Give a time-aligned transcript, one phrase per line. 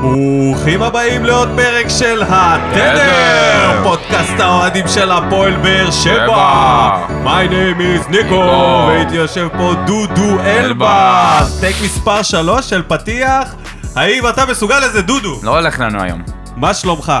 [0.00, 3.80] ברוכים הבאים לעוד פרק של התדר, תדר.
[3.82, 7.04] פודקאסט האוהדים של הפועל באר שבע.
[7.24, 8.84] My name is ניקו.
[8.88, 11.60] והייתי יושב פה דודו אלבאס.
[11.60, 13.54] טייק מספר 3 של פתיח.
[13.96, 15.40] האם אתה מסוגל לזה דודו?
[15.42, 16.22] לא הולך לנו היום.
[16.56, 17.12] מה שלומך?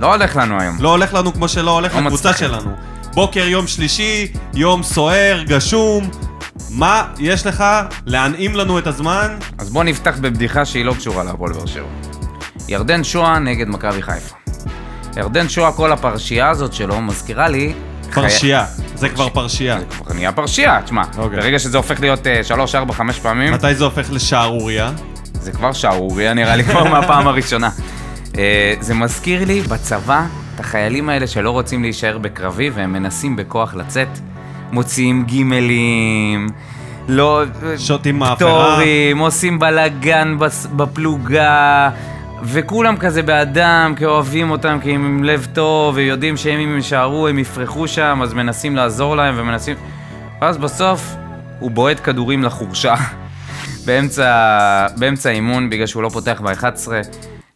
[0.00, 0.76] לא הולך לנו היום.
[0.80, 2.32] לא הולך לנו כמו שלא הולך לא לקבוצה.
[2.32, 2.70] שלנו.
[3.14, 6.10] בוקר יום שלישי, יום סוער, גשום.
[6.70, 7.64] מה יש לך
[8.06, 9.28] להנעים לנו את הזמן?
[9.58, 12.13] אז בואו נפתח בבדיחה שהיא לא קשורה להפועל באר שבע.
[12.68, 14.36] ירדן שואה נגד מכבי חיפה.
[15.16, 17.72] ירדן שואה, כל הפרשייה הזאת שלו מזכירה לי...
[18.14, 18.64] פרשייה.
[18.94, 19.78] זה כבר פרשייה.
[19.78, 21.02] זה כבר נהיה פרשייה, תשמע.
[21.18, 21.38] אוקיי.
[21.38, 24.92] ברגע שזה הופך להיות אה, שלוש, ארבע, חמש פעמים, מתי זה הופך לשערוריה?
[25.32, 27.70] זה כבר שערוריה נראה לי כבר מהפעם הראשונה.
[28.38, 33.74] אה, זה מזכיר לי בצבא את החיילים האלה שלא רוצים להישאר בקרבי והם מנסים בכוח
[33.74, 34.08] לצאת.
[34.72, 36.48] מוציאים גימלים,
[37.08, 37.42] לא...
[37.78, 38.36] שותים מאפרה.
[38.36, 40.36] פטורים, עושים בלאגן
[40.76, 41.90] בפלוגה,
[42.44, 47.28] וכולם כזה בעדם, כי אוהבים אותם, כי הם עם לב טוב, ויודעים שאם הם יישארו
[47.28, 49.76] הם יפרחו שם, אז מנסים לעזור להם ומנסים...
[50.40, 51.14] ואז בסוף
[51.58, 52.94] הוא בועט כדורים לחורשה
[53.86, 56.88] באמצע, באמצע האימון, בגלל שהוא לא פותח ב-11.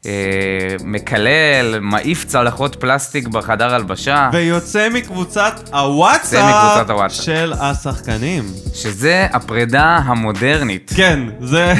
[0.07, 7.13] אה, מקלל, מעיף צלחות פלסטיק בחדר הלבשה, ויוצא מקבוצת הוואטסאפ.
[7.13, 8.45] של השחקנים.
[8.75, 10.93] שזה הפרידה המודרנית.
[10.97, 11.75] כן, זה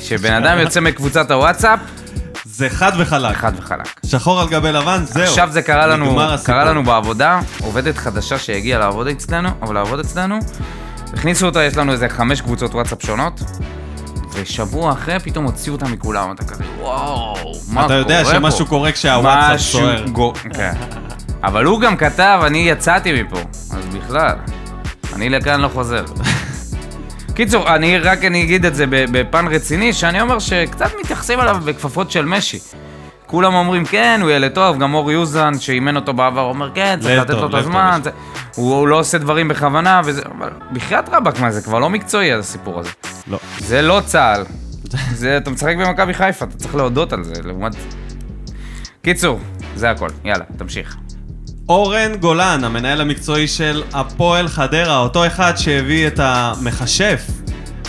[0.00, 1.78] שבן אדם יוצא מקבוצת הוואטסאפ,
[2.58, 3.36] זה חד וחלק.
[3.36, 4.00] חד וחלק.
[4.06, 5.22] שחור על גבי לבן, זהו.
[5.22, 6.20] עכשיו זה קרה לנו.
[6.44, 10.38] קרה לנו בעבודה, עובדת חדשה שהגיעה לעבוד אצלנו, אבל לעבוד אצלנו,
[11.14, 13.40] הכניסו אותה, יש לנו איזה חמש קבוצות וואטסאפ שונות,
[14.34, 17.34] ושבוע אחרי פתאום הוציאו אותה מכולם, אתה כזה, וואו,
[17.68, 17.84] מה קורה פה?
[17.86, 20.04] אתה יודע שמשהו קורה כשהוואטסאפ סוער.
[20.08, 20.72] גו- כן.
[21.44, 24.36] אבל הוא גם כתב, אני יצאתי מפה, אז בכלל,
[25.14, 26.04] אני לכאן לא חוזר.
[27.38, 32.10] קיצור, אני רק אני אגיד את זה בפן רציני, שאני אומר שקצת מתייחסים אליו בכפפות
[32.10, 32.58] של משי.
[33.26, 37.20] כולם אומרים, כן, הוא ילד טוב, גם אור יוזן, שאימן אותו בעבר, אומר, כן, צריך
[37.20, 38.10] לתת לו את הזמן, זה-
[38.54, 42.32] הוא, הוא לא עושה דברים בכוונה, וזה, אבל בחייאת רבאק, מה, זה כבר לא מקצועי,
[42.32, 42.90] הסיפור הזה.
[43.26, 43.38] לא.
[43.58, 44.44] זה לא צה"ל.
[45.12, 47.72] זה, אתה משחק במכבי חיפה, אתה צריך להודות על זה, לעומת...
[49.02, 49.40] קיצור,
[49.76, 50.96] זה הכל, יאללה, תמשיך.
[51.68, 57.22] אורן גולן, המנהל המקצועי של הפועל חדרה, אותו אחד שהביא את המכשף.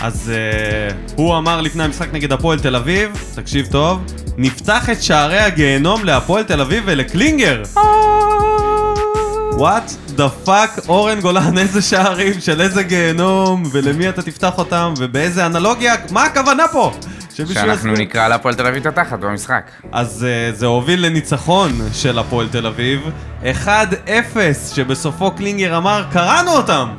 [0.01, 4.05] אז אה, הוא אמר לפני המשחק נגד הפועל תל אביב, תקשיב טוב,
[4.37, 7.63] נפתח את שערי הגיהנום להפועל תל אביב ולקלינגר.
[9.53, 15.45] what the fuck, אורן גולן, איזה שערים של איזה גיהנום, ולמי אתה תפתח אותם, ובאיזה
[15.45, 16.93] אנלוגיה, מה הכוונה פה?
[17.47, 18.07] שאנחנו יסביר.
[18.07, 19.71] נקרא להפועל תל אביב את התחת במשחק.
[19.91, 23.09] אז uh, זה הוביל לניצחון של הפועל תל אביב,
[23.65, 23.67] 1-0,
[24.75, 26.89] שבסופו קלינגר אמר, קראנו אותם!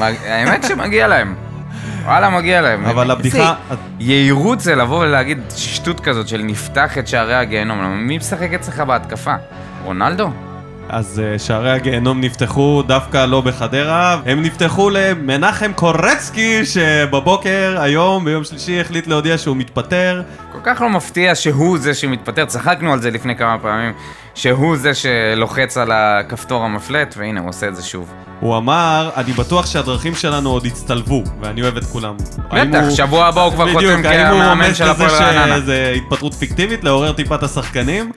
[0.00, 1.34] האמת שמגיע להם.
[2.04, 2.84] וואלה, מגיע להם.
[2.84, 3.54] אבל הבדיחה-
[4.00, 8.06] יהירות זה לבוא ולהגיד שטות כזאת של נפתח את שערי הגיהנום.
[8.06, 9.34] מי משחק אצלך בהתקפה?
[9.84, 10.30] רונלדו?
[10.88, 18.44] אז uh, שערי הגיהנום נפתחו דווקא לא בחדרה, הם נפתחו למנחם קורצקי, שבבוקר, היום, ביום
[18.44, 20.22] שלישי, החליט להודיע שהוא מתפטר.
[20.52, 23.92] כל כך לא מפתיע שהוא זה שמתפטר, צחקנו על זה לפני כמה פעמים,
[24.34, 28.12] שהוא זה שלוחץ על הכפתור המפלט, והנה הוא עושה את זה שוב.
[28.40, 32.14] הוא אמר, אני בטוח שהדרכים שלנו עוד יצטלבו, ואני אוהב את כולם.
[32.50, 34.92] האם בטח, הוא- שבוע הבא הוא כבר חותם בדיוק, האם הוא כמאמן רומז של לזה
[35.04, 35.56] הפועל רעננה.
[35.56, 38.12] שזה התפטרות פיקטיבית, לעורר טיפה את השחקנים?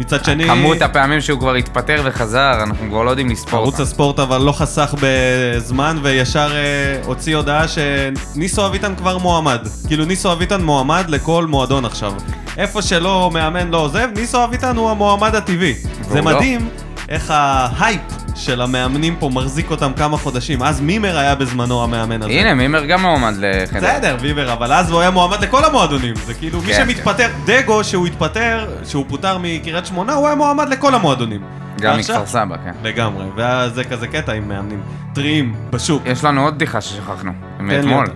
[0.00, 0.44] מצד שני...
[0.46, 3.80] כמות הפעמים שהוא כבר התפטר וחזר, אנחנו כבר לא יודעים לספור ערוץ.
[3.80, 9.68] הספורט אבל לא חסך בזמן וישר אה, הוציא הודעה שניסו אביטן כבר מועמד.
[9.88, 12.12] כאילו ניסו אביטן מועמד לכל מועדון עכשיו.
[12.56, 15.74] איפה שלא מאמן לא עוזב, ניסו אביטן הוא המועמד הטבעי.
[16.08, 16.24] זה לא.
[16.24, 16.68] מדהים
[17.08, 18.00] איך ההייפ
[18.40, 20.62] של המאמנים פה מחזיק אותם כמה חודשים.
[20.62, 22.30] אז מימר היה בזמנו המאמן הזה.
[22.30, 23.78] הנה, מימר גם מועמד לחדרה.
[23.78, 26.14] בסדר, ויבר, אבל אז הוא היה מועמד לכל המועדונים.
[26.14, 30.68] זה כאילו, מי כן, שמתפטר, דגו, שהוא התפטר, שהוא פוטר מקריית שמונה, הוא היה מועמד
[30.68, 31.40] לכל המועדונים.
[31.80, 32.72] גם מכפר סבא, כן.
[32.82, 34.82] לגמרי, ואז זה כזה קטע עם מאמנים
[35.14, 36.02] טריים בשוק.
[36.06, 38.06] יש לנו עוד בדיחה ששכחנו, לי מאתמול.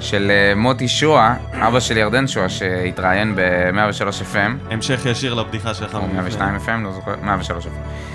[0.00, 5.94] של אה, מוטי שואה, אבא של ירדן שואה, שהתראיין ב-103 FM, המשך ישיר לבדיחה שלך.
[5.94, 6.20] או מלפני.
[6.22, 8.13] 102 FM, לא זוכר, 103 FM.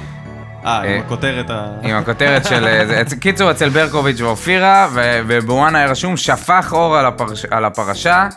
[0.65, 1.67] אה, עם אה, הכותרת ה...
[1.83, 2.67] עם הכותרת של...
[2.67, 4.89] אה, קיצור, אצל ברקוביץ' ואופירה,
[5.27, 8.27] ובוואנה היה רשום, שפך אור על, הפרש, על הפרשה,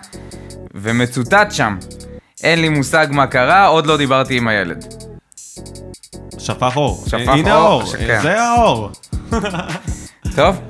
[0.74, 1.76] ומצוטט שם,
[2.42, 4.84] אין לי מושג מה קרה, עוד לא דיברתי עם הילד.
[6.38, 7.04] שפך אור.
[7.06, 8.20] שפך הנה אור, האור, שכן.
[8.22, 8.90] זה האור.
[10.36, 10.60] טוב,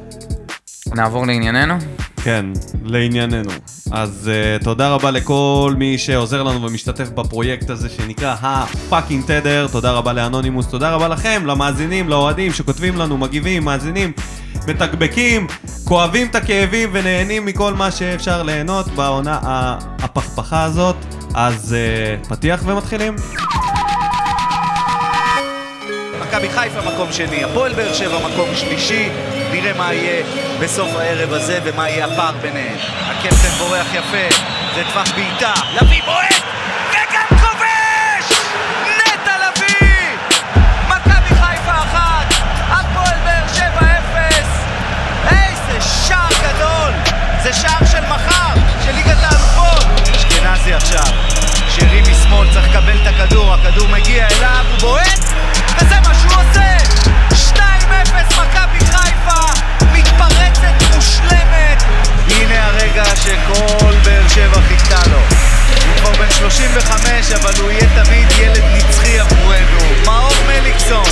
[0.94, 1.74] נעבור לענייננו.
[2.22, 2.46] כן,
[2.84, 3.50] לענייננו.
[3.92, 9.66] אז uh, תודה רבה לכל מי שעוזר לנו ומשתתף בפרויקט הזה שנקרא הפאקינג תדר.
[9.72, 14.12] תודה רבה לאנונימוס, תודה רבה לכם, למאזינים, לאוהדים שכותבים לנו, מגיבים, מאזינים,
[14.68, 15.46] מתקבקים,
[15.84, 19.38] כואבים את הכאבים ונהנים מכל מה שאפשר ליהנות בעונה
[19.98, 20.96] הפכפכה הזאת.
[21.34, 21.76] אז
[22.24, 23.16] uh, פתיח ומתחילים.
[26.32, 29.08] מכבי חיפה מקום שני, הפועל באר שבע מקום שלישי,
[29.50, 30.24] נראה מה יהיה
[30.60, 32.76] בסוף הערב הזה ומה יהיה הפער ביניהם.
[33.06, 34.36] הקפטן בורח יפה,
[34.74, 36.42] זה טווח בעיטה, לביא בועט,
[50.76, 51.14] עכשיו,
[51.68, 55.20] שרי משמאל צריך לקבל את הכדור, הכדור מגיע אליו, הוא בועט,
[55.82, 56.76] וזה מה שהוא עושה!
[57.54, 57.60] 2-0
[58.38, 59.42] מכבי חיפה,
[59.92, 61.82] מתפרצת מושלמת!
[62.28, 65.18] הנה הרגע שכל באר שבע חיכתה לו.
[65.86, 69.80] הוא כבר בן 35, אבל הוא יהיה תמיד ילד נצחי עבורנו.
[70.04, 71.04] מאור מליקסון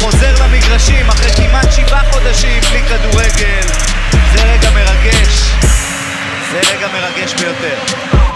[0.00, 3.66] חוזר למגרשים אחרי כמעט שבעה חודשים בלי כדורגל.
[4.32, 5.50] זה רגע מרגש.
[6.52, 8.33] זה רגע מרגש ביותר.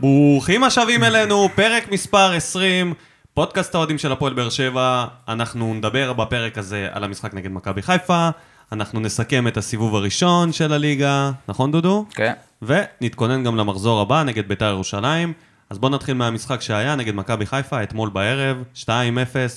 [0.00, 2.94] ברוכים השבים אלינו, פרק מספר 20,
[3.34, 5.06] פודקאסט האוהדים של הפועל באר שבע.
[5.28, 8.28] אנחנו נדבר בפרק הזה על המשחק נגד מכבי חיפה,
[8.72, 12.06] אנחנו נסכם את הסיבוב הראשון של הליגה, נכון דודו?
[12.10, 12.32] כן.
[12.62, 15.32] ונתכונן גם למחזור הבא נגד בית"ר ירושלים.
[15.70, 18.88] אז בואו נתחיל מהמשחק שהיה נגד מכבי חיפה אתמול בערב, 2-0,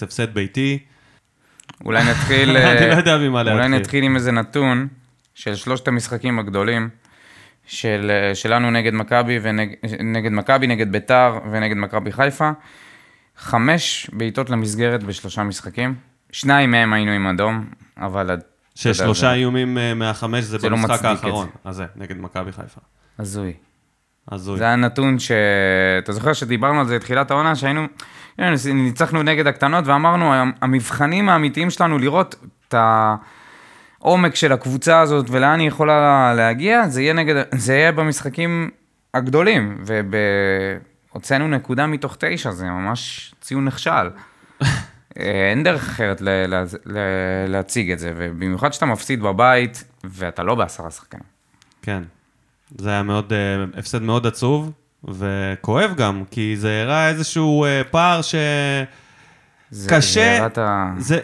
[0.01, 0.79] הפסד ביתי.
[1.85, 2.49] אולי נתחיל...
[2.57, 3.79] אני לא אה, יודע ממה אולי להתחיל.
[3.79, 4.87] נתחיל עם איזה נתון
[5.35, 6.89] של שלושת המשחקים הגדולים
[7.71, 12.51] של, אה, שלנו נגד מכבי, ונג- נגד מכבי, נגד ביתר ונגד מכבי חיפה.
[13.37, 15.95] חמש בעיטות למסגרת בשלושה משחקים.
[16.31, 17.65] שניים מהם היינו עם אדום,
[17.97, 18.37] אבל...
[18.75, 21.69] ששלושה זה איומים אה, מהחמש זה זה לא במשחק את האחרון, זה.
[21.69, 22.81] הזה, נגד מכבי חיפה.
[23.19, 23.53] הזוי.
[24.31, 24.57] הזוי.
[24.57, 25.31] זה הנתון ש...
[25.99, 27.85] אתה זוכר שדיברנו על זה בתחילת העונה, שהיינו...
[28.73, 32.35] ניצחנו נגד הקטנות ואמרנו, המבחנים האמיתיים שלנו לראות
[32.67, 32.75] את
[34.01, 37.35] העומק של הקבוצה הזאת ולאן היא יכולה להגיע, זה יהיה, נגד...
[37.55, 38.69] זה יהיה במשחקים
[39.13, 39.83] הגדולים.
[41.11, 43.91] והוצאנו נקודה מתוך תשע, זה ממש ציון נכשל.
[44.61, 44.69] אה,
[45.51, 46.97] אין דרך אחרת ל- לה- ל-
[47.47, 51.23] להציג את זה, ובמיוחד שאתה מפסיד בבית ואתה לא בעשרה שחקנים.
[51.81, 52.03] כן.
[52.77, 53.37] זה היה מאוד, אה,
[53.79, 54.71] הפסד מאוד עצוב,
[55.03, 58.35] וכואב גם, כי זה הראה איזשהו אה, פער ש...
[59.71, 61.19] זה- קשה, זה הראה את ה- זה...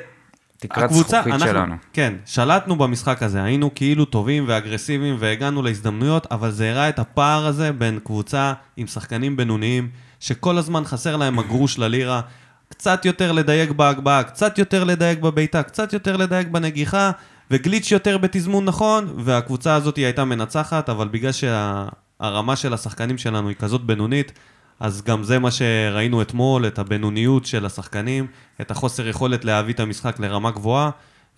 [0.57, 1.75] תקרת זכוכית שלנו.
[1.93, 7.45] כן, שלטנו במשחק הזה, היינו כאילו טובים ואגרסיביים והגענו להזדמנויות, אבל זה הראה את הפער
[7.45, 9.89] הזה בין קבוצה עם שחקנים בינוניים,
[10.19, 12.21] שכל הזמן חסר להם הגרוש ללירה,
[12.69, 17.11] קצת יותר לדייק בהגבהה, קצת יותר לדייק בבעיטה, קצת יותר לדייק בנגיחה,
[17.51, 23.55] וגליץ' יותר בתזמון נכון, והקבוצה הזאת הייתה מנצחת, אבל בגלל שהרמה של השחקנים שלנו היא
[23.59, 24.31] כזאת בינונית,
[24.79, 28.27] אז גם זה מה שראינו אתמול, את הבינוניות של השחקנים,
[28.61, 30.89] את החוסר יכולת להביא את המשחק לרמה גבוהה,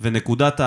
[0.02, 0.62] ונקודת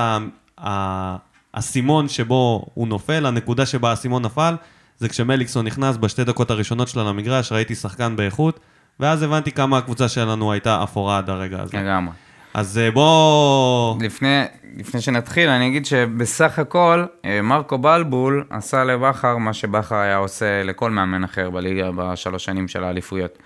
[0.58, 4.54] האסימון שבו הוא נופל, הנקודה שבה האסימון נפל,
[4.98, 8.60] זה כשמליקסון נכנס בשתי דקות הראשונות שלה למגרש, ראיתי שחקן באיכות,
[9.00, 11.78] ואז הבנתי כמה הקבוצה שלנו הייתה אפורה עד הרגע הזה.
[11.78, 12.12] לגמרי.
[12.54, 14.02] אז אה, בוא...
[14.02, 14.44] לפני,
[14.76, 20.62] לפני שנתחיל, אני אגיד שבסך הכל, אה, מרקו בלבול עשה לבכר מה שבכר היה עושה
[20.62, 23.38] לכל מאמן אחר בליגה בשלוש שנים של האליפויות.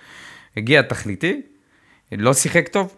[0.57, 1.41] הגיע תכליתי,
[2.11, 2.95] לא שיחק טוב,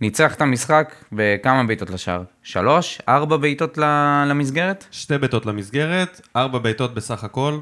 [0.00, 2.22] ניצח את המשחק בכמה בעיטות לשער?
[2.42, 3.00] שלוש?
[3.08, 3.78] ארבע בעיטות
[4.26, 4.84] למסגרת?
[4.90, 7.58] שתי בעיטות למסגרת, ארבע בעיטות בסך הכל,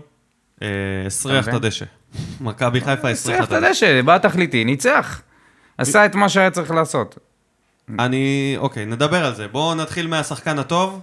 [0.63, 0.69] אה,
[1.07, 1.65] הסריח את מבין?
[1.65, 1.85] הדשא.
[2.41, 3.67] מכבי חיפה הסריח את את הדשא.
[3.67, 5.23] הדשא, בא תכליתי, ניצח.
[5.79, 7.32] עשה את מה שהיה צריך לעשות.
[7.99, 9.49] אני, אוקיי, נדבר על זה.
[9.49, 11.01] בואו נתחיל מהשחקן הטוב.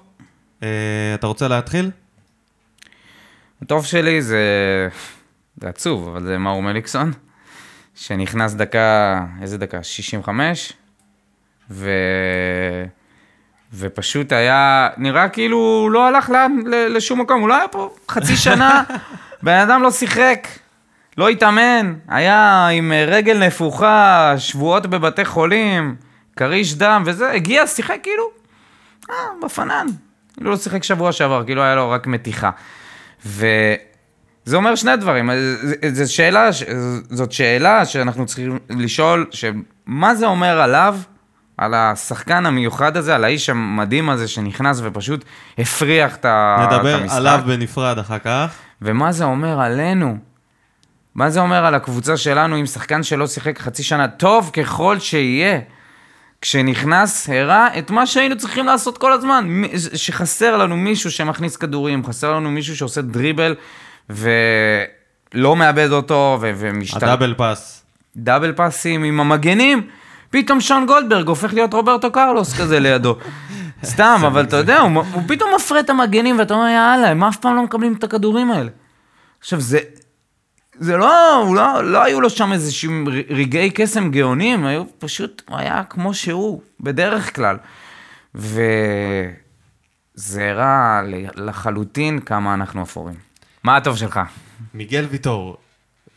[0.63, 0.67] אה,
[1.13, 1.91] אתה רוצה להתחיל?
[3.62, 4.43] הטוב שלי זה...
[5.62, 7.12] זה עצוב, אבל זה מאור מליקסון,
[7.95, 9.83] שנכנס דקה, איזה דקה?
[9.83, 10.74] 65,
[11.71, 11.89] ו...
[13.74, 18.36] ופשוט היה, נראה כאילו הוא לא הלך לאן, לשום מקום, הוא לא היה פה חצי
[18.36, 18.83] שנה,
[19.43, 20.48] בן אדם לא שיחק,
[21.17, 25.95] לא התאמן, היה עם רגל נפוחה, שבועות בבתי חולים,
[26.39, 28.24] כריש דם וזה, הגיע, שיחק כאילו,
[29.10, 29.15] אה,
[29.46, 29.86] בפנן.
[30.34, 32.50] כאילו לא שיחק שבוע שעבר, כאילו היה לו רק מתיחה.
[33.25, 33.77] וזה
[34.53, 36.50] אומר שני דברים, ז- ז- שאלה,
[37.10, 40.98] זאת שאלה שאנחנו צריכים לשאול, שמה זה אומר עליו,
[41.58, 45.25] על השחקן המיוחד הזה, על האיש המדהים הזה שנכנס ופשוט
[45.58, 46.74] הפריח את המשחק.
[46.74, 48.51] נדבר עליו בנפרד אחר כך.
[48.81, 50.17] ומה זה אומר עלינו?
[51.15, 54.08] מה זה אומר על הקבוצה שלנו עם שחקן שלא שיחק חצי שנה?
[54.08, 55.60] טוב ככל שיהיה.
[56.41, 59.63] כשנכנס, הראה את מה שהיינו צריכים לעשות כל הזמן.
[59.96, 63.55] שחסר לנו מישהו שמכניס כדורים, חסר לנו מישהו שעושה דריבל
[64.10, 67.03] ולא מאבד אותו ו- ומשתלט.
[67.03, 67.86] הדאבל פאס.
[68.15, 69.88] דאבל פאסים עם המגנים,
[70.29, 73.15] פתאום שון גולדברג הופך להיות רוברטו קרלוס כזה לידו.
[73.84, 77.38] סתם, אבל אתה יודע, הוא, הוא פתאום מפרה את המגנים ואתה אומר, יאללה, הם אף
[77.38, 78.69] פעם לא מקבלים את הכדורים האלה.
[79.39, 79.79] עכשיו, זה...
[80.79, 85.41] זה לא, הוא לא, לא היו לו שם איזה שהם רגעי קסם גאונים, היו פשוט,
[85.50, 87.57] הוא היה כמו שהוא, בדרך כלל.
[88.36, 88.59] וזה
[90.50, 91.01] הראה
[91.36, 93.15] לחלוטין כמה אנחנו אפורים.
[93.63, 94.19] מה הטוב שלך?
[94.74, 95.57] מיגל ויטור,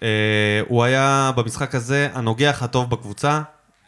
[0.02, 3.42] אה, הוא היה במשחק הזה הנוגח הטוב בקבוצה,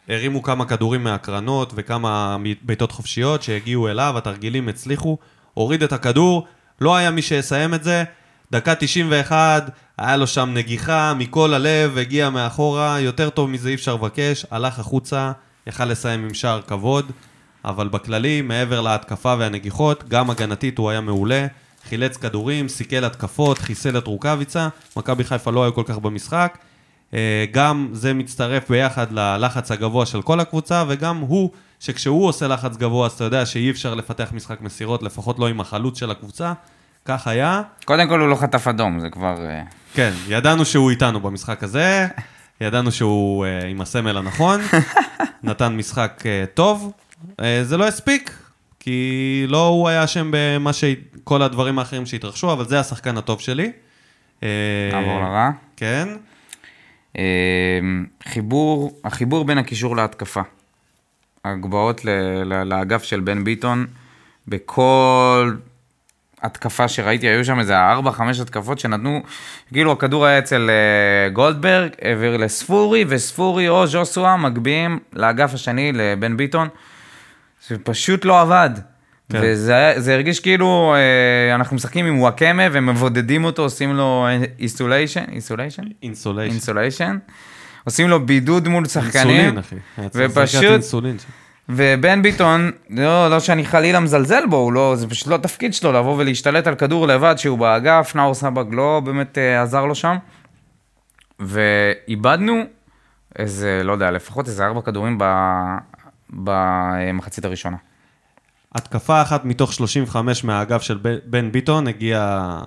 [0.09, 5.17] הרימו כמה כדורים מהקרנות וכמה בעיטות חופשיות שהגיעו אליו, התרגילים הצליחו,
[5.53, 6.47] הוריד את הכדור,
[6.81, 8.03] לא היה מי שיסיים את זה,
[8.51, 13.95] דקה 91, היה לו שם נגיחה מכל הלב, הגיע מאחורה, יותר טוב מזה אי אפשר
[13.95, 15.31] לבקש, הלך החוצה,
[15.67, 17.11] יכל לסיים עם שער כבוד,
[17.65, 21.47] אבל בכללי, מעבר להתקפה והנגיחות, גם הגנתית הוא היה מעולה,
[21.89, 26.57] חילץ כדורים, סיכל התקפות, חיסל את רוקאביצה, מכבי חיפה לא היו כל כך במשחק,
[27.13, 31.49] אה, גם זה מצטרף ביחד ללחץ הגבוה של כל הקבוצה, וגם הוא,
[31.79, 35.61] שכשהוא עושה לחץ גבוה, אז אתה יודע שאי אפשר לפתח משחק מסירות, לפחות לא עם
[35.61, 36.53] החלוץ של הקבוצה.
[37.05, 37.61] כך היה.
[37.85, 39.45] קודם כל הוא לא חטף אדום, זה כבר...
[39.45, 42.07] אה, כן, ידענו שהוא איתנו במשחק הזה,
[42.61, 44.61] ידענו שהוא uh, עם הסמל הנכון,
[45.43, 46.93] נתן משחק uh, טוב.
[47.31, 48.37] Uh, זה לא הספיק,
[48.79, 50.83] כי לא הוא היה אשם במה ש...
[51.23, 53.71] כל הדברים האחרים שהתרחשו, אבל זה השחקן הטוב שלי.
[54.91, 55.49] נעבור לרע.
[55.77, 56.07] כן.
[58.27, 60.41] חיבור, החיבור בין הקישור להתקפה.
[61.45, 62.05] הגבהות
[62.65, 63.85] לאגף של בן ביטון,
[64.47, 65.55] בכל
[66.41, 69.23] התקפה שראיתי, היו שם איזה 4-5 התקפות שנתנו,
[69.73, 76.37] כאילו הכדור היה אצל אה, גולדברג, העביר לספורי, וספורי או ז'וסואה מגביהים לאגף השני, לבן
[76.37, 76.67] ביטון.
[77.67, 78.69] זה פשוט לא עבד.
[79.31, 79.39] כן.
[79.43, 84.27] וזה הרגיש כאילו אה, אנחנו משחקים עם וואקמה ומבודדים אותו, עושים לו
[84.59, 85.83] insulation, insulation?
[86.03, 86.51] insulation.
[86.51, 87.17] insulation.
[87.83, 89.57] עושים לו בידוד מול שחקנים.
[89.57, 89.75] אינסולין, אחי.
[90.15, 90.63] ופשוט...
[90.63, 91.17] אינסולין.
[91.69, 95.91] ובן ביטון, לא, לא שאני חלילה מזלזל בו, הוא לא, זה פשוט לא תפקיד שלו
[95.91, 100.15] לבוא ולהשתלט על כדור לבד שהוא באגף, נאור סבג לא באמת אה, עזר לו שם.
[101.39, 102.63] ואיבדנו
[103.39, 105.17] איזה, לא יודע, לפחות איזה ארבע כדורים
[106.29, 107.77] במחצית הראשונה.
[108.75, 112.61] התקפה אחת מתוך 35 מהאגף של בן ביטון הגיעה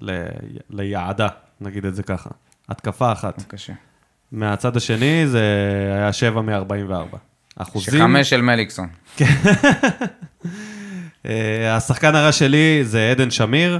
[0.00, 0.26] ל...
[0.70, 1.28] ליעדה,
[1.60, 2.30] נגיד את זה ככה.
[2.68, 3.42] התקפה אחת.
[3.48, 3.72] קשה.
[4.32, 5.42] מהצד השני זה
[5.96, 7.16] היה 7 מ-44.
[7.56, 7.94] אחוזים.
[7.94, 8.88] שחמש של מליקסון.
[11.26, 13.78] אה, השחקן הרע שלי זה עדן שמיר,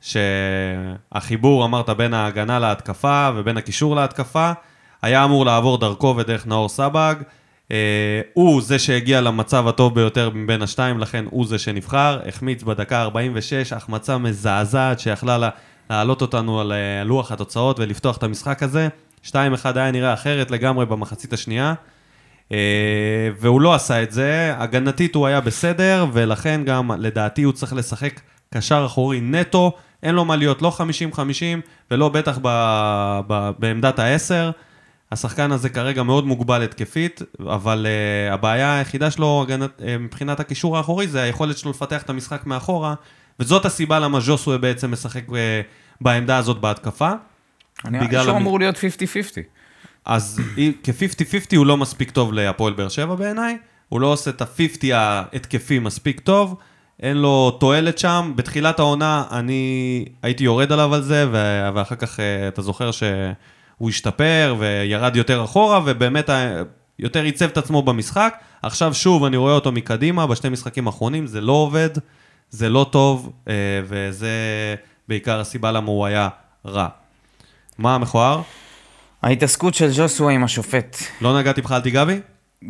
[0.00, 4.52] שהחיבור, אמרת, בין ההגנה להתקפה ובין הקישור להתקפה,
[5.02, 7.14] היה אמור לעבור דרכו ודרך נאור סבג.
[7.70, 12.20] אה, הוא זה שהגיע למצב הטוב ביותר מבין השתיים, לכן הוא זה שנבחר.
[12.28, 15.50] החמיץ בדקה 46, החמצה מזעזעת שיכלה
[15.90, 18.88] להעלות אותנו על אה, לוח התוצאות ולפתוח את המשחק הזה.
[19.24, 19.34] 2-1
[19.74, 21.74] היה נראה אחרת לגמרי במחצית השנייה.
[22.52, 27.72] אה, והוא לא עשה את זה, הגנתית הוא היה בסדר, ולכן גם לדעתי הוא צריך
[27.72, 28.20] לשחק
[28.54, 30.76] קשר אחורי נטו, אין לו מה להיות לא
[31.14, 31.18] 50-50
[31.90, 32.48] ולא בטח ב,
[33.26, 34.52] ב, בעמדת ה-10.
[35.12, 40.76] השחקן הזה כרגע מאוד מוגבל התקפית, אבל uh, הבעיה היחידה שלו הגנת, uh, מבחינת הקישור
[40.76, 42.94] האחורי זה היכולת שלו לפתח את המשחק מאחורה,
[43.40, 45.32] וזאת הסיבה למה ז'וסווה בעצם משחק uh,
[46.00, 47.10] בעמדה הזאת בהתקפה.
[47.84, 48.78] אני חושב שהוא אמור להיות 50-50.
[50.04, 50.40] אז
[50.82, 55.78] כ-50-50 הוא לא מספיק טוב להפועל באר שבע בעיניי, הוא לא עושה את ה-50 ההתקפי
[55.78, 56.56] מספיק טוב,
[57.00, 58.32] אין לו תועלת שם.
[58.36, 61.26] בתחילת העונה אני הייתי יורד עליו על זה,
[61.74, 66.30] ואחר כך אה, אתה זוכר שהוא השתפר וירד יותר אחורה, ובאמת
[66.98, 68.34] יותר עיצב את עצמו במשחק.
[68.62, 71.90] עכשיו שוב אני רואה אותו מקדימה, בשני משחקים האחרונים, זה לא עובד,
[72.50, 73.54] זה לא טוב, אה,
[73.84, 74.30] וזה
[75.08, 76.28] בעיקר הסיבה למה הוא היה
[76.66, 76.88] רע.
[77.78, 78.42] מה המכוער?
[79.22, 80.96] ההתעסקות של ג'וסווה עם השופט.
[81.20, 82.20] לא נגעתי בך על תיגבי?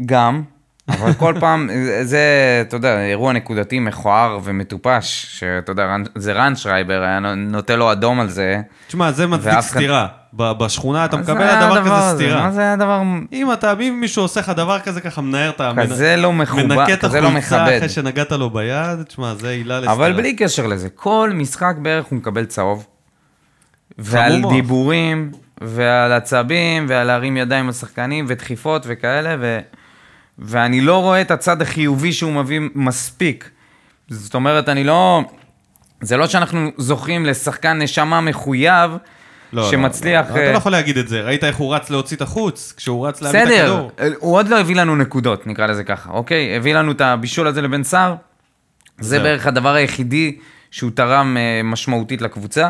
[0.07, 0.43] גם,
[0.89, 1.71] אבל כל פעם,
[2.03, 2.21] זה,
[2.69, 8.21] אתה יודע, אירוע נקודתי מכוער ומטופש, שאתה יודע, זה רן שרייבר היה נותן לו אדום
[8.21, 8.61] על זה.
[8.87, 10.07] תשמע, זה מצדיק סתירה.
[10.35, 12.43] בשכונה אתה מקבל על דבר כזה סתירה.
[12.43, 13.03] מה זה היה דבר...
[13.33, 15.73] אם אתה, אם מישהו עושה לך דבר כזה ככה מנער את ה...
[15.83, 17.59] כזה לא מכובד, כזה לא מכבד.
[17.59, 19.93] מנקה את החולצה אחרי שנגעת לו ביד, תשמע, זה עילה לסתירה.
[19.93, 22.87] אבל בלי קשר לזה, כל משחק בערך הוא מקבל צהוב.
[23.99, 25.33] ועל דיבורים,
[25.65, 29.59] ועל עצבים, ועל להרים ידיים על שחקנים, ודחיפות וכאלה, ו...
[30.39, 33.51] ואני לא רואה את הצד החיובי שהוא מביא מספיק.
[34.09, 35.23] זאת אומרת, אני לא...
[36.01, 38.91] זה לא שאנחנו זוכים לשחקן נשמה מחויב,
[39.53, 40.31] לא, שמצליח...
[40.31, 42.75] לא, לא, אתה לא יכול להגיד את זה, ראית איך הוא רץ להוציא את החוץ,
[42.77, 43.91] כשהוא רץ להביא את הכדור.
[43.97, 46.57] בסדר, הוא עוד לא הביא לנו נקודות, נקרא לזה ככה, אוקיי?
[46.57, 48.15] הביא לנו את הבישול הזה לבן סער,
[49.01, 50.39] זה בערך הדבר היחידי
[50.71, 52.69] שהוא תרם אה, משמעותית לקבוצה.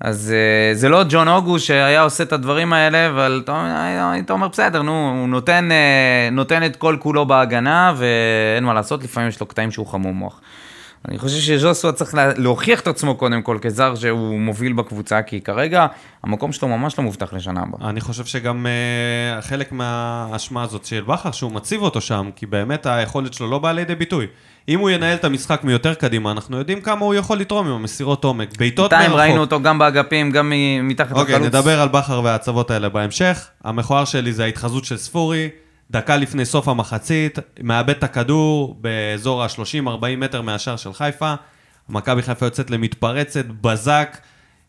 [0.00, 0.32] אז
[0.72, 5.16] uh, זה לא ג'ון אוגו שהיה עושה את הדברים האלה, אבל אתה אומר, בסדר, נו,
[5.20, 9.70] הוא נותן, uh, נותן את כל כולו בהגנה, ואין מה לעשות, לפעמים יש לו קטעים
[9.70, 10.40] שהוא חמום מוח.
[11.08, 15.40] אני חושב שז'וסווה צריך לה- להוכיח את עצמו קודם כל כזר שהוא מוביל בקבוצה, כי
[15.40, 15.86] כרגע
[16.22, 17.90] המקום שלו ממש לא מובטח לשנה הבאה.
[17.90, 22.86] אני חושב שגם uh, חלק מהאשמה הזאת של בכר, שהוא מציב אותו שם, כי באמת
[22.86, 24.26] היכולת שלו לא באה לידי ביטוי.
[24.68, 28.24] אם הוא ינהל את המשחק מיותר קדימה, אנחנו יודעים כמה הוא יכול לתרום עם המסירות
[28.24, 28.58] עומק.
[28.58, 29.26] בעיטות בינתיים מרחוק.
[29.26, 30.52] ראינו אותו גם באגפים, גם
[30.82, 31.48] מתחת אוקיי, לחלוץ.
[31.48, 33.48] נדבר על בכר וההצבות האלה בהמשך.
[33.64, 35.48] המכוער שלי זה ההתחזות של ספורי,
[35.90, 41.34] דקה לפני סוף המחצית, מאבד את הכדור באזור ה-30-40 מטר מהשער של חיפה.
[41.88, 44.18] מכבי חיפה יוצאת למתפרצת, בזק,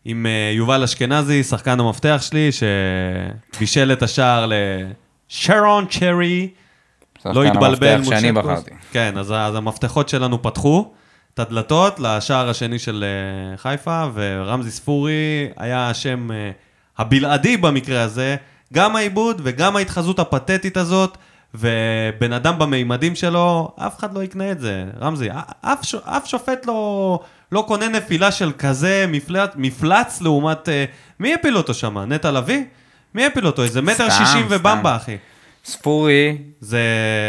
[0.04, 2.48] עם אה, יובל אשכנזי, שחקן המפתח שלי,
[3.56, 4.50] שבישל את השער
[5.28, 6.48] לשרון צ'רי.
[7.18, 8.32] שחקן לא התבלבל המפתח שאני.
[8.32, 8.70] בחרתי.
[8.92, 10.92] כן, אז, אז המפתחות שלנו פתחו
[11.34, 13.04] את הדלתות לשער השני של
[13.56, 16.34] uh, חיפה, ורמזי ספורי היה השם uh,
[16.98, 18.36] הבלעדי במקרה הזה,
[18.72, 21.16] גם העיבוד וגם ההתחזות הפתטית הזאת,
[21.54, 25.28] ובן אדם במימדים שלו, אף אחד לא יקנה את זה, רמזי,
[25.62, 27.20] אף, ש- אף שופט לא,
[27.52, 30.68] לא קונה נפילה של כזה מפלט, מפלץ לעומת...
[30.68, 30.70] Uh,
[31.20, 31.98] מי הפיל אותו שם?
[31.98, 32.64] נטע לביא?
[33.14, 33.62] מי הפיל אותו?
[33.62, 34.46] איזה מטר שישים.
[34.48, 35.16] ובמבה, אחי.
[35.66, 36.80] ספורי זה...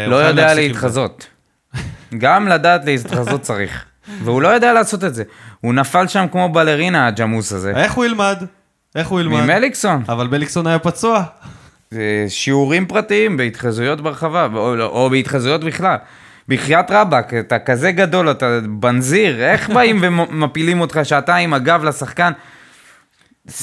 [0.08, 0.54] לא יודע.
[0.54, 1.26] להתחזות.
[2.18, 3.84] גם לדעת להתחזות צריך.
[4.24, 5.22] והוא לא יודע לעשות את זה.
[5.60, 7.72] הוא נפל שם כמו בלרינה, הג'מוס הזה.
[7.76, 8.42] איך הוא ילמד?
[8.94, 9.40] איך הוא ילמד?
[9.40, 10.02] ממליקסון.
[10.08, 11.24] אבל בליקסון היה פצוע.
[12.28, 15.96] שיעורים פרטיים בהתחזויות ברחבה, או, או בהתחזויות בכלל.
[16.48, 22.32] בחייאת רבאק, אתה כזה גדול, אתה בנזיר, איך באים ומפילים אותך שאתה עם הגב לשחקן?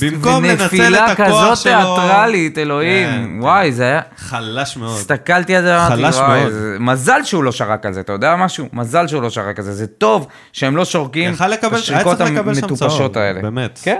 [0.02, 1.96] במקום לנצל את הכוח כזאת שלו.
[1.96, 3.08] תיאטרלית, אלוהים.
[3.10, 4.02] כן, וואי, זה היה...
[4.18, 4.98] חלש מאוד.
[4.98, 6.52] הסתכלתי על זה, אמרתי, וואי.
[6.52, 8.66] זה- מזל שהוא לא שרק על זה, אתה יודע משהו?
[8.74, 13.42] מזל שהוא לא שרק על זה, זה טוב שהם לא שורקים את השריקות המטופשות האלה.
[13.42, 13.80] באמת.
[13.84, 14.00] כן?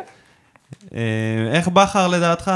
[0.96, 1.00] אה,
[1.52, 2.52] איך בכר לדעתך...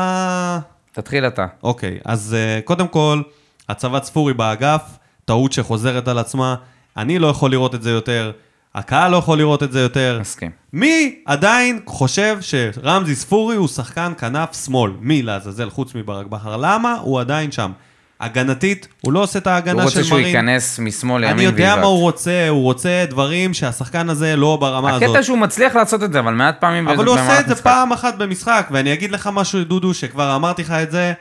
[0.92, 1.46] תתחיל אתה.
[1.64, 3.22] אוקיי, אז אה, קודם כל,
[3.70, 4.82] הצבת ספורי באגף,
[5.26, 6.56] טעות שחוזרת על עצמה.
[6.98, 8.32] אני לא יכול לראות את זה יותר,
[8.76, 10.18] הקהל לא יכול לראות את זה יותר.
[10.22, 10.52] מסכים.
[10.74, 14.92] מי עדיין חושב שרמזי ספורי הוא שחקן כנף שמאל?
[15.00, 16.58] מי לעזאזל חוץ מברק בכר?
[16.58, 17.72] למה הוא עדיין שם?
[18.20, 20.36] הגנתית, הוא לא עושה את הוא ההגנה רוצה של שהוא מרין.
[20.36, 21.82] ייכנס משמאל לימין אני יודע בלבד.
[21.82, 25.10] מה הוא רוצה, הוא רוצה דברים שהשחקן הזה לא ברמה הזאת.
[25.10, 27.64] הקטע שהוא מצליח לעשות את זה, אבל מעט פעמים אבל הוא עושה את זה משחק.
[27.64, 31.14] פעם אחת במשחק, ואני אגיד לך משהו, דודו, שכבר אמרתי לך את זה,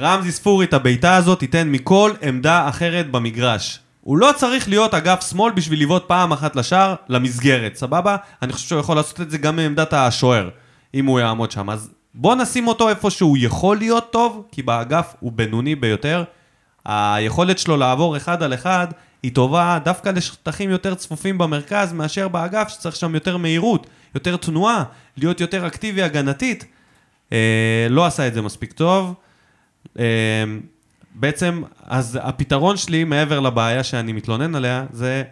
[0.00, 3.78] רמזי ספורי את הבעיטה הזאת תיתן מכל עמדה אחרת במגרש.
[4.04, 8.16] הוא לא צריך להיות אגף שמאל בשביל לבעוט פעם אחת לשער, למסגרת, סבבה?
[8.42, 10.48] אני חושב שהוא יכול לעשות את זה גם מעמדת השוער,
[10.94, 11.70] אם הוא יעמוד שם.
[11.70, 16.24] אז בוא נשים אותו איפה שהוא יכול להיות טוב, כי באגף הוא בינוני ביותר.
[16.84, 18.86] היכולת שלו לעבור אחד על אחד
[19.22, 24.84] היא טובה דווקא לשטחים יותר צפופים במרכז מאשר באגף, שצריך שם יותר מהירות, יותר תנועה,
[25.16, 26.64] להיות יותר אקטיבי הגנתית.
[27.32, 29.14] אה, לא עשה את זה מספיק טוב.
[29.98, 30.04] אה,
[31.14, 35.22] בעצם, אז הפתרון שלי, מעבר לבעיה שאני מתלונן עליה, זה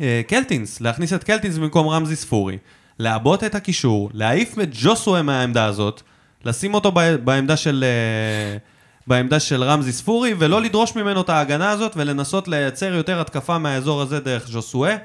[0.00, 2.58] אה, קלטינס, להכניס את קלטינס במקום רמזי ספורי,
[2.98, 6.02] לעבות את הקישור, להעיף את ג'וסווה מהעמדה הזאת,
[6.44, 8.58] לשים אותו ב- בעמדה של, אה,
[9.06, 14.02] בעמדה של רמזי ספורי, ולא לדרוש ממנו את ההגנה הזאת, ולנסות לייצר יותר התקפה מהאזור
[14.02, 14.96] הזה דרך ג'וסווה,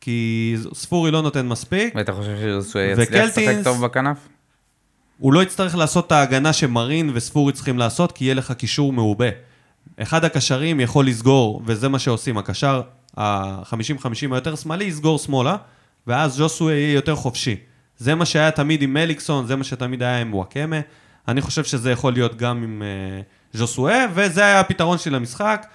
[0.00, 1.94] כי ספורי לא נותן מספיק.
[1.94, 2.36] ואתה חושב
[2.70, 4.16] שהוא יצליח לשחק טוב בכנף?
[5.20, 9.28] הוא לא יצטרך לעשות את ההגנה שמרין וספורי צריכים לעשות, כי יהיה לך קישור מעובה.
[9.96, 12.82] אחד הקשרים יכול לסגור, וזה מה שעושים, הקשר
[13.16, 15.56] ה-50-50 היותר שמאלי יסגור שמאלה,
[16.06, 17.56] ואז ג'וסווה יהיה יותר חופשי.
[17.98, 20.80] זה מה שהיה תמיד עם מליקסון, זה מה שתמיד היה עם וואקמה.
[21.28, 25.66] אני חושב שזה יכול להיות גם עם uh, ז'וסואה, וזה היה הפתרון שלי למשחק.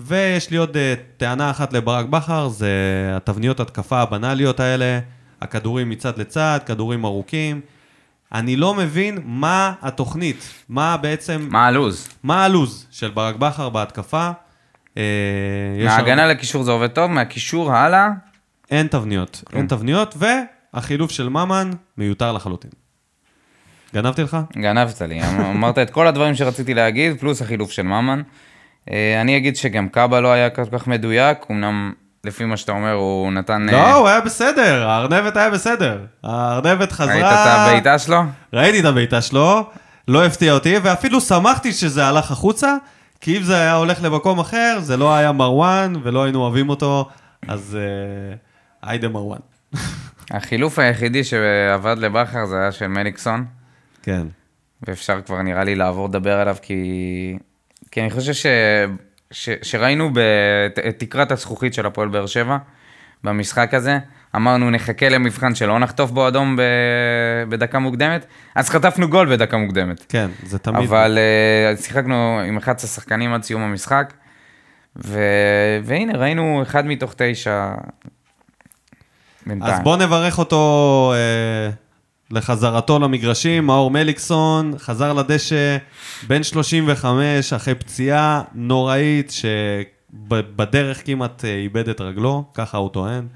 [0.00, 2.70] ויש לי עוד uh, טענה אחת לברק בכר, זה
[3.16, 4.98] התבניות התקפה הבנאליות האלה,
[5.40, 7.60] הכדורים מצד לצד, כדורים ארוכים.
[8.34, 12.08] אני לא מבין מה התוכנית, מה בעצם, מה הלו"ז?
[12.22, 14.30] מה הלו"ז של ברק בכר בהתקפה.
[14.96, 15.02] אה,
[15.78, 18.08] יש הרבה- מההגנה לקישור זה עובד טוב, מהקישור הלאה,
[18.70, 20.14] אין תבניות, אין תבניות,
[20.74, 22.70] והחילוף של ממן מיותר לחלוטין.
[23.94, 24.36] גנבתי לך?
[24.56, 28.22] גנבת לי, אמרת את כל הדברים שרציתי להגיד, פלוס החילוף של ממן.
[28.90, 31.92] אה, אני אגיד שגם קאבה לא היה כל כך מדויק, אמנם
[32.26, 33.68] לפי מה שאתה אומר הוא נתן...
[33.68, 35.98] אה, לא, הוא היה בסדר, הארנבת היה בסדר.
[36.24, 37.14] הארנבת חזרה...
[37.14, 38.22] ראית את הבעיטה שלו?
[38.52, 39.70] ראיתי את הבעיטה שלו,
[40.08, 42.74] לא הפתיע אותי, ואפילו שמחתי שזה הלך החוצה,
[43.20, 47.08] כי אם זה היה הולך למקום אחר, זה לא היה מרואן, ולא היינו אוהבים אותו,
[47.48, 48.36] אז אה,
[48.90, 49.38] היידה מרואן.
[50.30, 53.44] החילוף היחידי שעבד לבכר זה היה של מליקסון,
[54.02, 54.26] כן.
[54.82, 57.38] ואפשר כבר נראה לי לעבור לדבר עליו, כי,
[57.90, 58.32] כי אני חושב
[59.30, 59.48] ש...
[59.62, 60.18] שראינו ב...
[60.88, 62.56] את תקרת הזכוכית של הפועל באר שבע
[63.24, 63.98] במשחק הזה.
[64.36, 66.62] אמרנו נחכה למבחן שלא נחטוף בו אדום ב...
[67.48, 70.04] בדקה מוקדמת, אז חטפנו גול בדקה מוקדמת.
[70.08, 70.88] כן, זה תמיד...
[70.88, 71.18] אבל
[71.78, 74.12] uh, שיחקנו עם 11 שחקנים עד סיום המשחק,
[74.96, 75.20] ו...
[75.84, 77.68] והנה ראינו אחד מתוך תשע.
[79.46, 79.74] בינתיים.
[79.74, 81.70] אז בואו נברך אותו אה,
[82.30, 83.66] לחזרתו למגרשים.
[83.66, 85.76] מאור מליקסון חזר לדשא,
[86.26, 93.26] בן 35, אחרי פציעה נוראית, שבדרך כמעט אה, איבד את רגלו, ככה הוא טוען.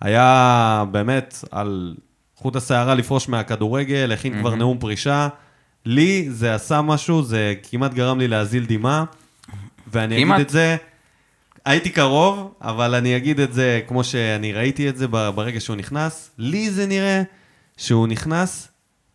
[0.00, 1.94] היה באמת על
[2.36, 5.28] חוט השערה לפרוש מהכדורגל, הכין כבר נאום פרישה.
[5.86, 9.04] לי זה עשה משהו, זה כמעט גרם לי להזיל דמעה,
[9.92, 10.34] ואני כמעט.
[10.34, 10.76] אגיד את זה,
[11.64, 16.30] הייתי קרוב, אבל אני אגיד את זה כמו שאני ראיתי את זה ברגע שהוא נכנס.
[16.38, 17.22] לי זה נראה
[17.80, 18.68] שהוא נכנס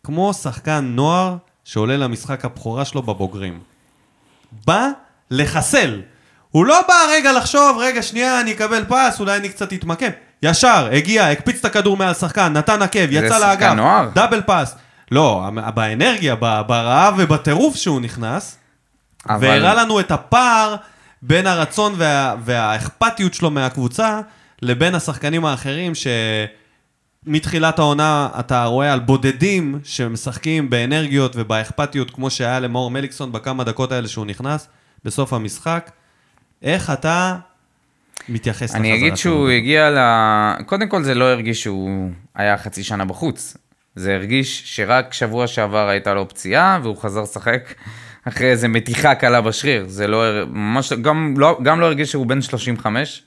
[0.04, 3.60] כמו שחקן נוער שעולה למשחק הבכורה שלו בבוגרים.
[4.66, 4.88] בא
[5.30, 6.02] לחסל.
[6.50, 10.10] הוא לא בא רגע לחשוב, רגע, שנייה, אני אקבל פס, אולי אני קצת אתמקם.
[10.42, 13.72] ישר, הגיע, הקפיץ את הכדור מעל שחקן, נתן עקב, יצא לאגף?
[14.14, 14.74] דאבל פס.
[15.10, 15.42] לא,
[15.74, 16.34] באנרגיה,
[16.66, 18.58] ברעב ובטירוף שהוא נכנס,
[19.28, 20.76] אבל- והראה לנו את הפער
[21.22, 24.20] בין הרצון וה, והאכפתיות שלו מהקבוצה
[24.62, 25.92] לבין השחקנים האחרים
[27.26, 33.92] שמתחילת העונה אתה רואה על בודדים שמשחקים באנרגיות ובאכפתיות כמו שהיה למאור מליקסון בכמה דקות
[33.92, 34.68] האלה שהוא נכנס
[35.04, 35.90] בסוף המשחק.
[36.62, 37.36] איך אתה
[38.28, 39.32] מתייחס אני לחזרה אגיד שלו?
[39.32, 39.98] שהוא הגיע ל...
[40.66, 43.56] קודם כל זה לא הרגיש שהוא היה חצי שנה בחוץ.
[43.96, 47.74] זה הרגיש שרק שבוע שעבר הייתה לו פציעה והוא חזר לשחק
[48.24, 49.84] אחרי איזה מתיחה קלה בשריר.
[49.88, 50.44] זה לא...
[50.46, 50.92] ממש...
[50.92, 53.22] גם לא, גם לא הרגיש שהוא בן 35.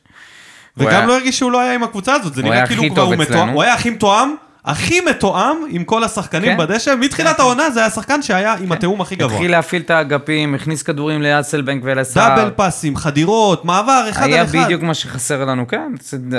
[0.79, 3.01] וגם היה- לא הרגיש שהוא לא היה עם הקבוצה הזאת, זה נראה היה כאילו כבר
[3.01, 3.49] הוא מתואם.
[3.49, 4.29] הוא היה הכי מתואם,
[4.65, 6.57] הכי מתואם עם כל השחקנים כן.
[6.57, 9.33] בדשא, מתחילת העונה זה היה השחקן שהיה עם התיאום הכי גבוה.
[9.33, 12.35] התחיל להפעיל את האגפים, הכניס כדורים לאסלבנק ולסער.
[12.35, 14.57] דאבל פאסים, חדירות, מעבר, אחד על היה אחד.
[14.65, 15.91] בדיוק מה שחסר לנו, כן.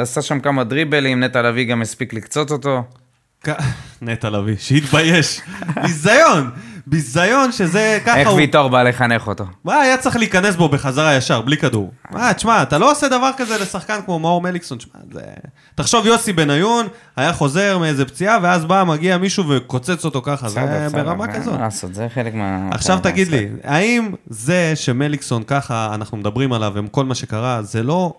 [0.03, 2.83] עשה שם כמה דריבלים, נטע לביא גם הספיק לקצוץ אותו.
[4.03, 5.41] נטע לביא, שיתבייש.
[5.83, 6.51] ביזיון,
[6.87, 8.37] ביזיון שזה ככה איך הוא...
[8.37, 9.45] ויטור בא לחנך אותו.
[9.65, 11.91] מה, היה צריך להיכנס בו בחזרה ישר, בלי כדור.
[12.11, 15.21] מה, תשמע, אתה לא עושה דבר כזה לשחקן כמו מאור מליקסון, תשמע, זה...
[15.75, 20.61] תחשוב, יוסי בניון היה חוזר מאיזה פציעה, ואז בא, מגיע מישהו וקוצץ אותו ככה, זה
[20.93, 21.61] ברמה מה כזאת.
[21.61, 22.69] לעשות, זה חלק מה...
[22.73, 23.49] עכשיו תגיד לי.
[23.65, 28.15] האם זה שמליקסון ככה, אנחנו מדברים עליו, עם כל מה שקרה, זה לא,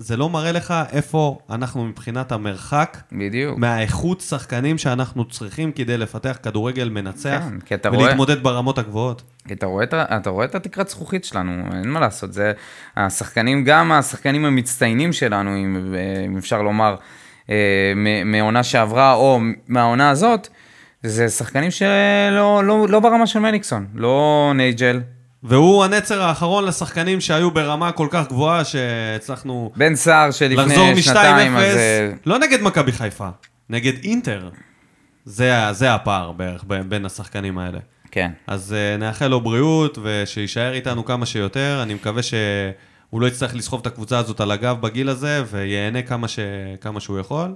[0.00, 3.58] זה לא מראה לך איפה אנחנו מבחינת המרחק בדיוק.
[3.58, 9.22] מהאיכות שחקנים שאנחנו צריכים כדי לפתח כדורגל מנצח כן, כי אתה רואה- ולהתמודד ברמות הגבוהות?
[9.48, 9.84] כי אתה רואה,
[10.16, 12.52] אתה רואה את התקרת זכוכית שלנו, אין מה לעשות, זה
[12.96, 15.94] השחקנים, גם השחקנים המצטיינים שלנו, אם,
[16.26, 16.96] אם אפשר לומר,
[17.50, 17.92] אה,
[18.24, 20.48] מעונה שעברה או מהעונה הזאת,
[21.02, 25.00] זה שחקנים שלא לא, לא ברמה של מליקסון, לא נייג'ל,
[25.42, 31.58] והוא הנצר האחרון לשחקנים שהיו ברמה כל כך גבוהה שהצלחנו בן סער שלפני שנתיים, מ-2-0,
[31.58, 31.76] אז...
[31.76, 33.28] אה, לא נגד מכבי חיפה,
[33.70, 34.48] נגד אינטר.
[35.24, 37.78] זה, זה הפער בערך בין השחקנים האלה.
[38.10, 38.30] כן.
[38.46, 41.80] אז uh, נאחל לו בריאות ושיישאר איתנו כמה שיותר.
[41.82, 46.28] אני מקווה שהוא לא יצטרך לסחוב את הקבוצה הזאת על הגב בגיל הזה וייהנה כמה,
[46.28, 46.38] ש...
[46.80, 47.54] כמה שהוא יכול.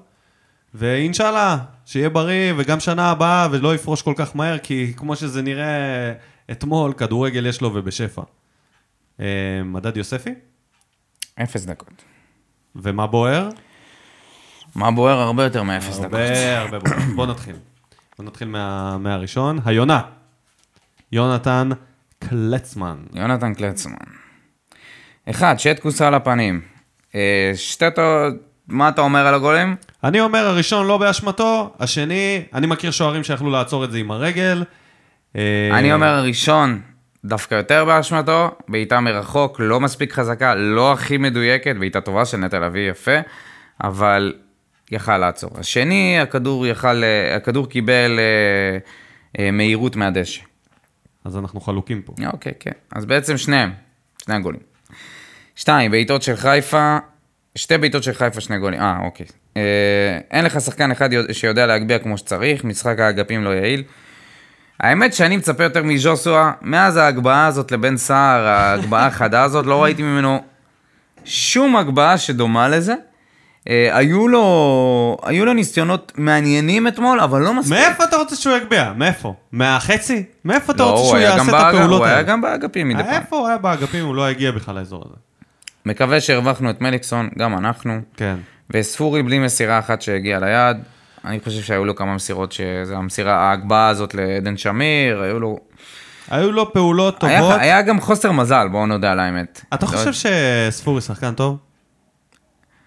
[0.75, 6.12] ואינשאללה, שיהיה בריא וגם שנה הבאה ולא יפרוש כל כך מהר, כי כמו שזה נראה
[6.50, 8.22] אתמול, כדורגל יש לו ובשפע.
[9.18, 9.22] Uh,
[9.64, 10.35] מדד יוספי?
[11.42, 12.05] אפס דקות.
[12.76, 13.48] ומה בוער?
[14.74, 16.12] מה בוער הרבה יותר מאפס דקות.
[16.12, 16.98] הרבה הרבה בוער.
[17.16, 17.57] בוא נתחיל.
[18.18, 18.98] בוא נתחיל מה...
[18.98, 19.59] מהראשון.
[19.64, 20.00] היונה.
[21.12, 21.68] יונתן
[22.18, 22.96] קלצמן.
[23.14, 23.94] יונתן קלצמן.
[25.31, 26.61] אחד, שטקוס על הפנים.
[27.14, 27.85] אה, שתי
[28.68, 29.76] מה אתה אומר על הגולים?
[30.05, 34.64] אני אומר, הראשון לא באשמתו, השני, אני מכיר שוערים שיכלו לעצור את זה עם הרגל.
[35.37, 36.81] אה, אני אומר הראשון,
[37.25, 42.59] דווקא יותר באשמתו, בעיטה מרחוק, לא מספיק חזקה, לא הכי מדויקת, בעיטה טובה של נטע
[42.61, 43.16] לביא יפה,
[43.85, 44.35] אבל
[44.90, 45.51] יכל לעצור.
[45.59, 48.18] השני, הכדור יכל, אה, הכדור קיבל
[49.38, 50.42] אה, מהירות מהדשא.
[51.25, 52.12] אז אנחנו חלוקים פה.
[52.33, 52.71] אוקיי, כן.
[52.95, 53.71] אז בעצם שניהם,
[54.25, 54.61] שני הגולים.
[55.57, 56.99] שתיים, בעיטות של חיפה,
[57.55, 58.81] שתי בעיטות של חיפה, שני גולים.
[58.81, 59.27] אה, אוקיי.
[59.57, 59.62] אה,
[60.31, 63.83] אין לך שחקן אחד יודע- שיודע להגביה כמו שצריך, משחק האגפים לא יעיל.
[64.83, 70.03] האמת שאני מצפה יותר מז'וסווה, מאז ההגבהה הזאת לבן סער, ההגבהה החדה הזאת, לא ראיתי
[70.03, 70.42] ממנו
[71.25, 72.95] שום הגבהה שדומה לזה.
[73.68, 77.79] אה, היו לו, היו לו ניסיונות מעניינים אתמול, אבל לא מספיק.
[77.79, 78.92] מאיפה אתה רוצה שהוא יגביה?
[78.97, 79.35] מאיפה?
[79.53, 80.25] מהחצי?
[80.45, 82.29] מאיפה אתה לא, רוצה הוא שהוא יעשה את הפעולות הוא היה האלה?
[82.29, 83.12] גם באגפים מדי פעם.
[83.12, 84.05] איפה הוא היה באגפים?
[84.05, 85.16] הוא לא הגיע בכלל לאזור הזה.
[85.87, 88.01] מקווה שהרווחנו את מליקסון, גם אנחנו.
[88.16, 88.37] כן.
[88.71, 90.77] וספורי בלי מסירה אחת שהגיעה ליד.
[91.24, 95.58] אני חושב שהיו לו כמה מסירות שזה המסירה, ההגבהה הזאת לעדן שמיר, היו לו...
[96.30, 97.56] היו לו פעולות היה, טובות.
[97.61, 99.64] היה גם חוסר מזל, בואו נודה על האמת.
[99.74, 101.58] אתה לא- חושב שספורי שחקן טוב?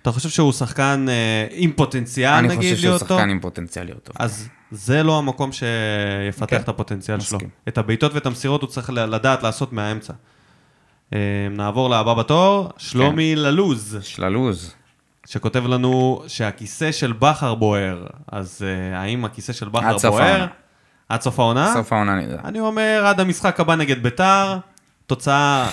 [0.02, 3.18] אתה חושב שהוא שחקן אה, עם פוטנציאל, אני נגיד, חושב שהוא להיות טוב?
[3.18, 4.16] שחקן עם פוטנציאל להיות טוב.
[4.20, 7.38] אז זה לא המקום שיפתח כן, את הפוטנציאל שלו.
[7.38, 7.50] מסכים.
[7.68, 10.14] את הבעיטות ואת המסירות הוא צריך לדעת לעשות מהאמצע.
[11.14, 11.20] אה,
[11.52, 13.42] נעבור לבא בתור, שלומי כן.
[13.42, 13.98] ללוז.
[14.02, 14.74] של הלוז.
[15.26, 18.08] שכותב לנו שהכיסא של בכר בוער.
[18.32, 20.24] אז אה, האם הכיסא של בכר עד סוף בוער?
[20.24, 20.48] העונה.
[21.10, 21.74] עד סוף העונה?
[21.74, 22.38] סוף העונה נדע.
[22.44, 24.58] אני אומר, עד המשחק הבא נגד ביתר,
[25.06, 25.70] תוצאה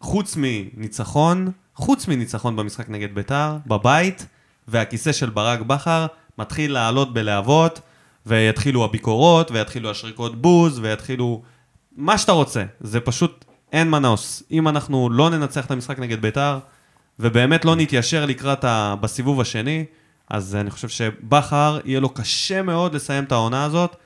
[0.00, 4.26] חוץ מניצחון, חוץ מניצחון במשחק נגד ביתר, בבית,
[4.68, 6.06] והכיסא של ברק בכר
[6.38, 7.80] מתחיל לעלות בלהבות,
[8.26, 11.42] ויתחילו הביקורות, ויתחילו השריקות בוז, ויתחילו
[11.96, 12.64] מה שאתה רוצה.
[12.80, 14.42] זה פשוט, אין מנוס.
[14.50, 16.58] אם אנחנו לא ננצח את המשחק נגד ביתר,
[17.20, 18.94] ובאמת לא נתיישר לקראת ה...
[19.00, 19.84] בסיבוב השני,
[20.30, 23.96] אז אני חושב שבכר, יהיה לו קשה מאוד לסיים את העונה הזאת.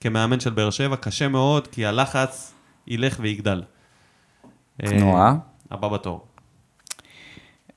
[0.00, 2.52] כמאמן של באר שבע, קשה מאוד, כי הלחץ
[2.86, 3.62] ילך ויגדל.
[4.84, 5.32] אה, נורא.
[5.70, 6.26] הבא בתור.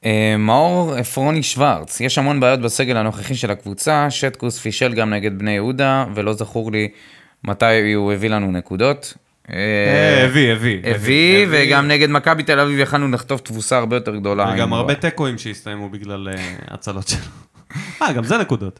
[0.05, 5.39] אה, מאור עפרוני שוורץ, יש המון בעיות בסגל הנוכחי של הקבוצה, שטקוס פישל גם נגד
[5.39, 6.89] בני יהודה, ולא זכור לי
[7.43, 9.13] מתי הוא הביא לנו נקודות.
[9.53, 10.79] אה, הביא, הביא.
[10.83, 14.51] הביא, וגם נגד מכבי תל אביב יכלנו לחטוף תבוסה הרבה יותר גדולה.
[14.55, 16.35] וגם הרבה תיקואים שהסתיימו בגלל אה,
[16.67, 17.19] הצלות שלו.
[18.01, 18.79] אה, גם זה נקודות.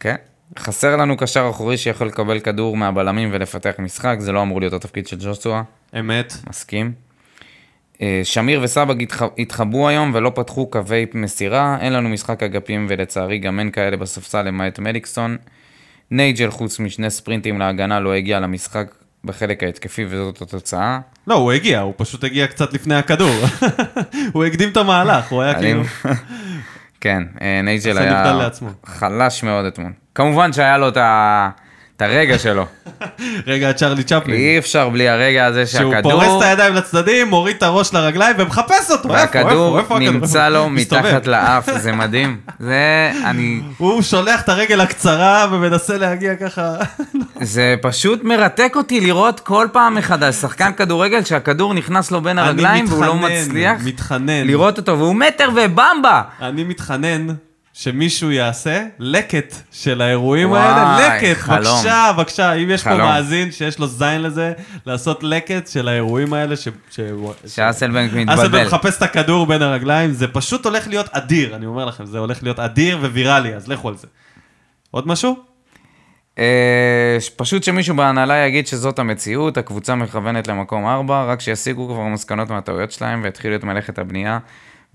[0.00, 0.14] כן.
[0.58, 5.06] חסר לנו קשר אחורי שיכול לקבל כדור מהבלמים ולפתח משחק, זה לא אמור להיות התפקיד
[5.06, 5.62] של ג'וסואה,
[6.00, 6.32] אמת.
[6.50, 6.92] מסכים.
[8.02, 13.38] אה, שמיר וסבג התח- התחבאו היום ולא פתחו קווי מסירה, אין לנו משחק אגפים ולצערי
[13.38, 15.36] גם אין כאלה בספסל למעט מליקסון.
[16.10, 18.86] נייג'ל חוץ משני ספרינטים להגנה לא הגיע למשחק
[19.24, 20.98] בחלק ההתקפי וזאת התוצאה.
[21.26, 23.34] לא, הוא הגיע, הוא פשוט הגיע קצת לפני הכדור.
[24.32, 25.82] הוא הקדים את המהלך, הוא היה כאילו...
[27.00, 28.48] כן, אה, נייג'ל היה.
[28.86, 29.92] חלש מאוד אתמול.
[30.14, 31.50] כמובן שהיה לו את ה-
[31.96, 32.66] את הרגע שלו.
[33.46, 34.40] רגע, צ'רלי צ'פלין.
[34.40, 36.12] אי אפשר בלי הרגע הזה שהוא שהכדור...
[36.12, 39.08] פורס את הידיים לצדדים, מוריד את הראש לרגליים ומחפש אותו.
[39.08, 40.12] איפה, איפה, והכדור איפה הכדור?
[40.12, 40.70] נמצא לו.
[40.80, 42.40] מתחת לאף, זה מדהים.
[42.58, 43.60] זה, אני...
[43.78, 46.74] הוא שולח את הרגל הקצרה ומנסה להגיע ככה.
[47.40, 52.84] זה פשוט מרתק אותי לראות כל פעם מחדש שחקן כדורגל שהכדור נכנס לו בין הרגליים
[52.88, 54.46] והוא לא מתחנן, מצליח מתחנן.
[54.46, 56.22] לראות אותו, והוא מטר ובמבה.
[56.40, 57.26] אני מתחנן
[57.76, 61.16] שמישהו יעשה לקט של האירועים וואי, האלה.
[61.16, 61.58] לקט, חלום.
[61.58, 62.52] בבקשה, בבקשה.
[62.52, 63.00] אם יש פה חלום.
[63.00, 64.52] מאזין שיש לו זין לזה,
[64.86, 66.68] לעשות לקט של האירועים האלה, ש...
[66.90, 67.00] ש...
[67.46, 68.66] שאסלבנק אסלבנק מתבלבל.
[68.66, 72.42] מחפש את הכדור בין הרגליים, זה פשוט הולך להיות אדיר, אני אומר לכם, זה הולך
[72.42, 74.06] להיות אדיר וויראלי, אז לכו על זה.
[74.90, 75.36] עוד משהו?
[76.38, 82.50] אה, פשוט שמישהו בהנהלה יגיד שזאת המציאות, הקבוצה מכוונת למקום 4, רק שיסיקו כבר מסקנות
[82.50, 84.38] מהטעויות שלהם ויתחילו את מלאכת הבנייה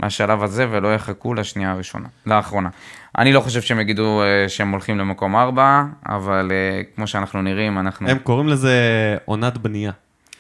[0.04, 2.70] מהשלב הזה ולא יחכו לשנייה הראשונה, לאחרונה.
[3.18, 7.80] אני לא חושב שהם יגידו אה, שהם הולכים למקום 4, אבל אה, כמו שאנחנו נראים,
[7.80, 8.10] אנחנו...
[8.10, 8.74] הם קוראים לזה
[9.26, 9.92] עונת בנייה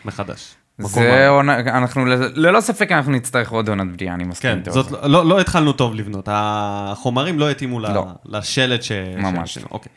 [0.06, 0.56] מחדש.
[0.78, 1.28] זה ארבע.
[1.28, 4.72] עונה, אנחנו, ללא ספק אנחנו נצטרך עוד עונת בנייה, אני מסכים כן.
[4.72, 7.94] זאת, לא, לא, לא התחלנו טוב לבנות, החומרים לא התאימו לא.
[7.94, 8.08] לא.
[8.26, 8.92] לשלט ש...
[9.18, 9.54] ממש.
[9.54, 9.68] שעשינו.
[9.72, 9.92] אוקיי.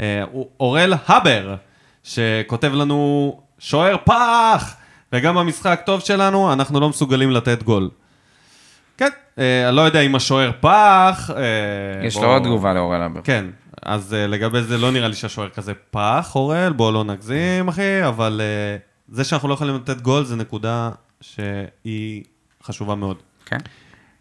[0.00, 0.24] אה,
[0.60, 1.54] אורל הבר,
[2.02, 4.74] שכותב לנו, שוער פח!
[5.12, 7.90] וגם במשחק טוב שלנו, אנחנו לא מסוגלים לתת גול.
[8.96, 11.30] כן, אה, אני לא יודע אם השוער פח.
[11.36, 13.20] אה, יש לו עוד תגובה לאורל הבר.
[13.24, 13.44] כן,
[13.82, 18.06] אז uh, לגבי זה לא נראה לי שהשוער כזה פח, אורל, בוא לא נגזים, אחי,
[18.08, 18.40] אבל
[19.08, 22.24] זה שאנחנו לא יכולים לתת גול זה נקודה שהיא
[22.62, 23.16] חשובה מאוד.
[23.46, 23.56] כן.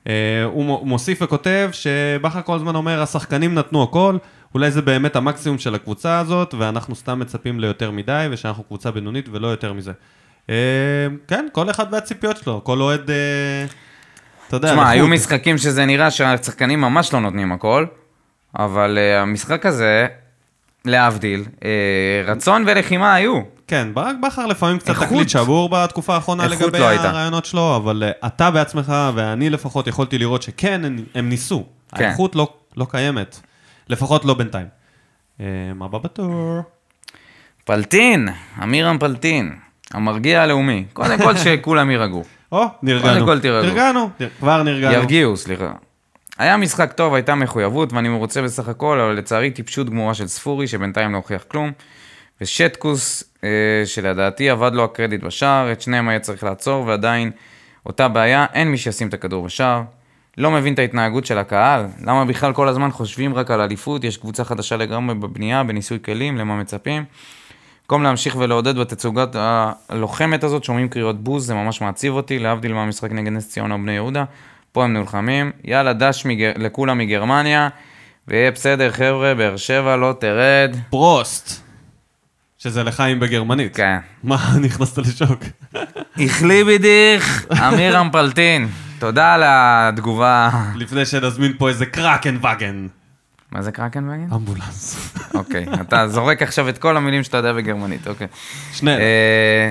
[0.04, 0.08] Uh,
[0.46, 4.18] הוא מו- מוסיף וכותב שבכר כל הזמן אומר, השחקנים נתנו הכל,
[4.54, 9.30] אולי זה באמת המקסימום של הקבוצה הזאת, ואנחנו סתם מצפים ליותר מדי, ושאנחנו קבוצה בינונית
[9.32, 9.92] ולא יותר מזה.
[10.48, 10.50] Uh,
[11.28, 13.74] כן, כל אחד והציפיות שלו, כל אוהד, uh,
[14.48, 15.08] אתה יודע, תשמע, היו.
[15.08, 17.86] משחקים שזה נראה שהשחקנים ממש לא נותנים הכל,
[18.60, 20.08] אבל uh, המשחק הזה,
[20.86, 21.64] להבדיל, uh,
[22.26, 23.42] רצון ולחימה היו.
[23.68, 25.08] כן, ברק בכר לפעמים קצת איכות.
[25.08, 26.86] תקליט שבור בתקופה האחרונה לגבי לא.
[26.86, 31.66] הרעיונות שלו, אבל uh, אתה בעצמך ואני לפחות יכולתי לראות שכן, הם, הם ניסו.
[31.96, 32.06] כן.
[32.06, 33.40] האיכות לא, לא קיימת,
[33.90, 34.68] לפחות לא בינתיים.
[35.76, 36.62] מה הבא בתור?
[37.66, 38.30] פלטין,
[38.64, 39.56] אמירם פלטין,
[39.92, 40.86] המרגיע הלאומי.
[40.94, 42.24] קודם כל שכולם יירגעו.
[42.54, 43.26] או, נרגענו.
[43.64, 44.94] נרגענו, נר- כבר נרגענו.
[44.94, 45.72] ירגיעו, סליחה.
[46.38, 50.68] היה משחק טוב, הייתה מחויבות, ואני מרוצה בסך הכל, אבל לצערי טיפשות גמורה של ספורי,
[50.68, 51.72] שבינתיים לא הוכיח כלום.
[52.42, 53.50] ושטקוס, אה,
[53.86, 57.32] שלדעתי אבד לו הקרדיט בשער, את שניהם היה צריך לעצור, ועדיין
[57.86, 59.82] אותה בעיה, אין מי שישים את הכדור בשער.
[60.38, 64.18] לא מבין את ההתנהגות של הקהל, למה בכלל כל הזמן חושבים רק על אליפות, יש
[64.18, 67.04] קבוצה חדשה לגמרי בבנייה, בניסוי כלים, למה מצפים.
[67.94, 69.36] במקום להמשיך ולעודד בתצוגת
[69.90, 73.92] הלוחמת הזאת, שומעים קריאות בוז, זה ממש מעציב אותי, להבדיל מהמשחק נגד נס ציונה ובני
[73.92, 74.24] יהודה.
[74.72, 76.52] פה הם נלחמים, יאללה דש מגר...
[76.58, 77.70] לכולם מגרמניה,
[78.28, 80.76] ויהיה בסדר חבר'ה, באר שבע לא תרד.
[80.90, 81.62] פרוסט,
[82.58, 83.76] שזה לחיים בגרמנית.
[83.76, 83.98] כן.
[84.24, 85.40] מה, נכנסת לשוק?
[86.20, 88.68] איכלי בידיך, אמירם פלטין.
[89.00, 90.50] תודה על התגובה.
[90.76, 92.88] לפני שנזמין פה איזה קראקן וגן.
[93.54, 94.28] מה זה קרקנבגן?
[94.34, 95.14] אמבולנס.
[95.34, 98.28] אוקיי, אתה זורק עכשיו את כל המילים שאתה יודע בגרמנית, אוקיי.
[98.74, 98.92] שני.
[98.92, 99.70] אה,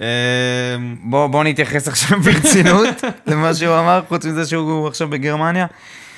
[0.00, 2.88] אמ, בוא, בוא נתייחס עכשיו ברצינות
[3.26, 5.66] למה שהוא אמר, חוץ מזה שהוא עכשיו בגרמניה.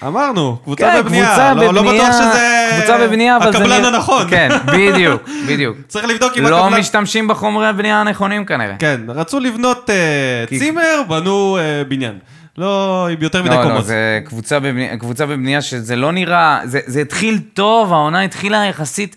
[0.06, 1.26] אמרנו, קבוצה כן, בבנייה.
[1.26, 3.58] קבוצה לא, לא בבנייה, בטוח שזה קבוצה בבנייה, אבל זה...
[3.58, 4.30] הקבלן הנכון.
[4.30, 5.76] כן, בדיוק, בדיוק.
[5.88, 6.80] צריך לבדוק אם לא הקבלן...
[6.80, 8.76] משתמשים בחומרי הבנייה הנכונים כנראה.
[8.78, 12.18] כן, רצו לבנות אה, צימר, בנו אה, בניין.
[12.58, 13.84] לא עם יותר מדי לא, לא, קומות.
[13.84, 19.16] זה קבוצה בבנייה, קבוצה בבנייה שזה לא נראה, זה, זה התחיל טוב, העונה התחילה יחסית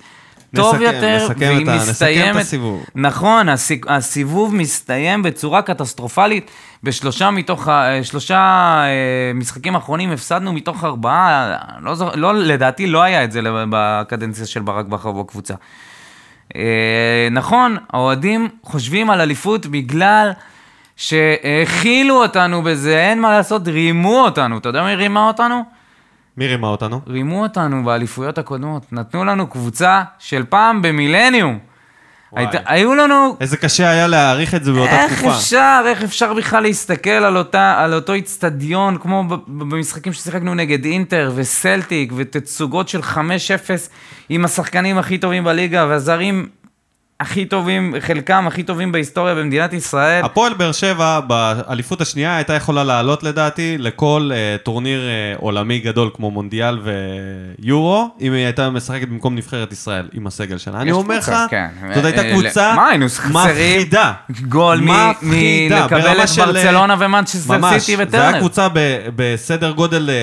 [0.56, 2.36] טוב נסכם, יותר, נסכם והיא את ה- נסכם את מסתיימת...
[2.42, 2.86] הסיבוב.
[2.96, 6.52] נכון, הסיג- הסיבוב מסתיים בצורה קטסטרופלית.
[6.84, 8.38] בשלושה מתוך, אה, שלושה
[8.86, 8.88] אה,
[9.36, 14.62] משחקים אחרונים הפסדנו מתוך ארבעה, לא, זוכר- לא, לדעתי לא היה את זה בקדנציה של
[14.62, 15.54] ברק בכר בקבוצה.
[16.56, 16.62] אה,
[17.32, 20.32] נכון, האוהדים חושבים על אליפות בגלל
[21.02, 24.58] שהכילו אותנו בזה, אין מה לעשות, רימו אותנו.
[24.58, 25.64] אתה יודע מי רימה אותנו?
[26.38, 27.02] מי רימה אותנו?
[27.08, 28.94] רימו אותנו באליפויות הקודמות.
[28.94, 31.60] נתנו לנו קבוצה של פעם במילניום.
[32.36, 33.38] היית, היו לנו...
[33.42, 35.36] איזה קשה היה להעריך את זה באותה איך תקופה.
[35.38, 41.32] אפשר, איך אפשר בכלל להסתכל על, אותה, על אותו איצטדיון, כמו במשחקים ששיחקנו נגד אינטר
[41.36, 43.18] וסלטיק, ותצוגות של 5-0
[44.30, 46.48] עם השחקנים הכי טובים בליגה, והזרים
[47.22, 50.26] הכי טובים, חלקם הכי טובים בהיסטוריה במדינת ישראל.
[50.26, 56.10] הפועל באר שבע באליפות השנייה הייתה יכולה לעלות לדעתי לכל אה, טורניר אה, עולמי גדול
[56.14, 56.80] כמו מונדיאל
[57.60, 60.82] ויורו, אם היא הייתה משחקת במקום נבחרת ישראל עם הסגל שלה.
[60.82, 61.68] אני אומר לך, כן.
[61.96, 62.76] זאת הייתה אה, קבוצה?
[63.30, 64.14] מפחידה.
[64.42, 64.82] גול
[65.22, 68.40] מלקבל את של, אה, ברצלונה ומנצ'סטר ממש, סיטי זה היה וטרנר.
[68.40, 68.68] קבוצה
[69.16, 70.16] בסדר גודל אה,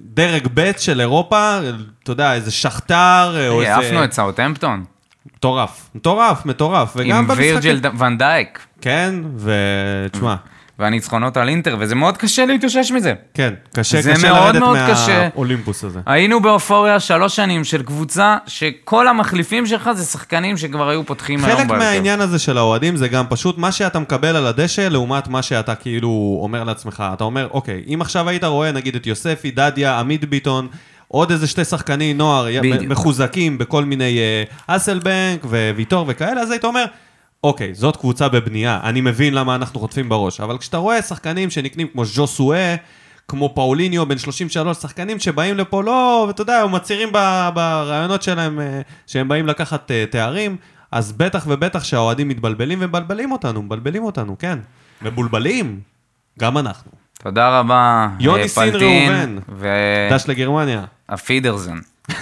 [0.00, 1.58] דרג ב' של אירופה,
[2.02, 3.74] אתה יודע, איזה שכתר אה, או איזה...
[3.74, 4.97] העפנו את סאוטהמפטון.
[5.36, 6.92] מטורף, מטורף, מטורף.
[6.96, 8.58] וגם עם במשחקים- וירג'ל ד- ונדייק.
[8.80, 10.34] כן, ותשמע,
[10.78, 13.14] והניצחונות על אינטר, וזה מאוד קשה להתאושש מזה.
[13.34, 14.62] כן, קשה, קשה מאוד לרדת.
[15.06, 16.00] מהאולימפוס הזה.
[16.06, 21.56] היינו באופוריה שלוש שנים של קבוצה שכל המחליפים שלך זה שחקנים שכבר היו פותחים היום
[21.58, 21.84] חלק בהרכב.
[21.84, 25.74] מהעניין הזה של האוהדים זה גם פשוט מה שאתה מקבל על הדשא לעומת מה שאתה
[25.74, 27.04] כאילו אומר לעצמך.
[27.14, 30.68] אתה אומר, אוקיי, אם עכשיו היית רואה נגיד את יוספי, דדיה, עמית ביטון,
[31.08, 32.82] עוד איזה שתי שחקני נוער בדיוק.
[32.82, 36.84] מחוזקים בכל מיני אה, אסלבנק וויטור וכאלה, אז היית אומר,
[37.44, 41.88] אוקיי, זאת קבוצה בבנייה, אני מבין למה אנחנו חוטפים בראש, אבל כשאתה רואה שחקנים שנקנים
[41.92, 42.76] כמו ז'וסואה,
[43.28, 47.12] כמו פאוליניו, בן 33, שחקנים שבאים לפה, לא, ואתה יודע, הם מצהירים
[47.54, 50.56] ברעיונות שלהם אה, שהם באים לקחת אה, תארים,
[50.92, 54.58] אז בטח ובטח שהאוהדים מתבלבלים ומבלבלים אותנו, מבלבלים אותנו, כן.
[55.02, 55.80] מבולבלים,
[56.38, 56.90] גם אנחנו.
[57.22, 59.38] תודה רבה, יוני סין ראובן.
[59.48, 60.84] ו- דש לגרמניה.
[61.08, 61.78] הפידרזן.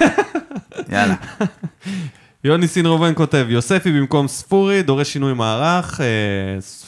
[0.93, 1.15] יאללה.
[2.45, 6.01] יוני סין ראובן כותב, יוספי במקום ספורי, דורש שינוי מערך.
[6.01, 6.07] אה,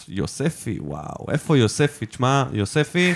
[0.09, 2.07] יוספי, וואו, איפה יוספי?
[2.07, 3.15] תשמע, יוספי,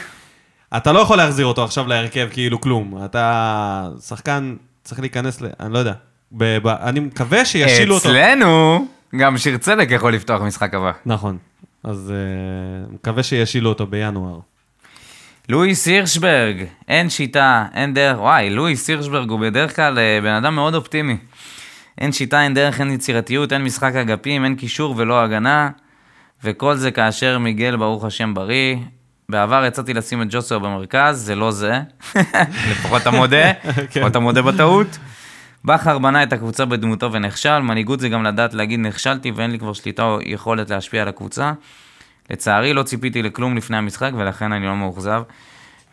[0.76, 3.04] אתה לא יכול להחזיר אותו עכשיו להרכב כאילו כלום.
[3.04, 5.46] אתה שחקן, צריך להיכנס ל...
[5.60, 5.92] אני לא יודע.
[6.32, 8.08] ב, ב, אני מקווה שישילו אותו.
[8.08, 10.92] אצלנו, גם שיר צדק יכול לפתוח משחק הבא.
[11.06, 11.38] נכון.
[11.84, 14.38] אז אה, מקווה שישילו אותו בינואר.
[15.48, 20.54] לואיס הירשברג, אין שיטה, אין דרך, וואי, לואיס הירשברג הוא בדרך כלל אה, בן אדם
[20.54, 21.16] מאוד אופטימי.
[21.98, 25.70] אין שיטה, אין דרך, אין יצירתיות, אין משחק אגפים, אין קישור ולא הגנה,
[26.44, 28.76] וכל זה כאשר מיגל, ברוך השם, בריא.
[29.28, 31.80] בעבר יצאתי לשים את ג'וסו במרכז, זה לא זה.
[32.70, 33.52] לפחות אתה מודה,
[33.90, 34.98] לפחות אתה מודה בטעות.
[35.64, 39.72] בכר בנה את הקבוצה בדמותו ונכשל, מנהיגות זה גם לדעת להגיד נכשלתי ואין לי כבר
[39.72, 41.52] שליטה או יכולת להשפיע על הקבוצה.
[42.30, 45.22] לצערי לא ציפיתי לכלום לפני המשחק ולכן אני לא מאוכזב.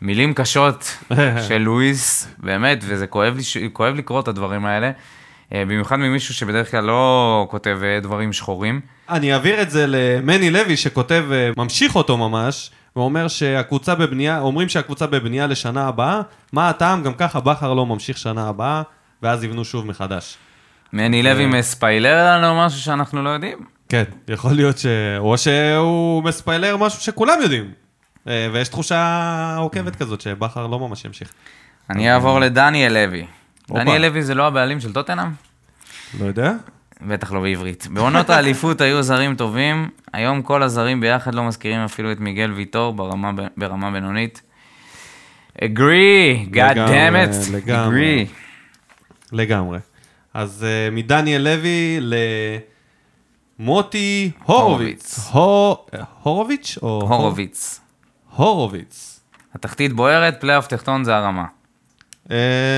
[0.01, 0.97] מילים קשות
[1.47, 4.91] של לואיס, באמת, וזה כואב לי, כואב לקרוא את הדברים האלה.
[5.53, 8.81] אה, במיוחד ממישהו שבדרך כלל לא כותב אה, דברים שחורים.
[9.09, 14.69] אני אעביר את זה למני לוי שכותב, אה, ממשיך אותו ממש, ואומר שהקבוצה בבנייה, אומרים
[14.69, 16.21] שהקבוצה בבנייה לשנה הבאה,
[16.53, 17.03] מה הטעם?
[17.03, 18.81] גם ככה בכר לא ממשיך שנה הבאה,
[19.23, 20.37] ואז יבנו שוב מחדש.
[20.93, 23.78] מני לוי מספיילר לנו משהו שאנחנו לא יודעים.
[23.89, 24.85] כן, יכול להיות ש...
[25.17, 27.71] או שהוא מספיילר משהו שכולם יודעים.
[28.27, 31.31] אה, ויש תחושה עוקבת כזאת שבכר לא ממש ימשיך.
[31.89, 33.25] אני אעבור לדניאל לוי.
[33.69, 35.27] דניאל לוי זה לא הבעלים של טוטנאם?
[36.19, 36.53] לא יודע?
[37.01, 37.87] בטח לא בעברית.
[37.91, 42.93] בעונות האליפות היו זרים טובים, היום כל הזרים ביחד לא מזכירים אפילו את מיגל ויטור
[42.93, 44.41] ברמה, ברמה בינונית.
[45.57, 48.27] agree, god לגמרי, damn it, לגמרי.
[49.31, 49.79] לגמרי.
[50.33, 51.99] אז uh, מדניאל לוי
[53.59, 55.29] למוטי הורוביץ.
[55.31, 55.75] הו-
[56.23, 56.77] הורוביץ?
[56.81, 57.79] או הורוביץ.
[58.35, 59.19] הורוביץ.
[59.55, 61.45] התחתית בוערת, פלייאוף תחתון זה הרמה.
[62.31, 62.37] אה,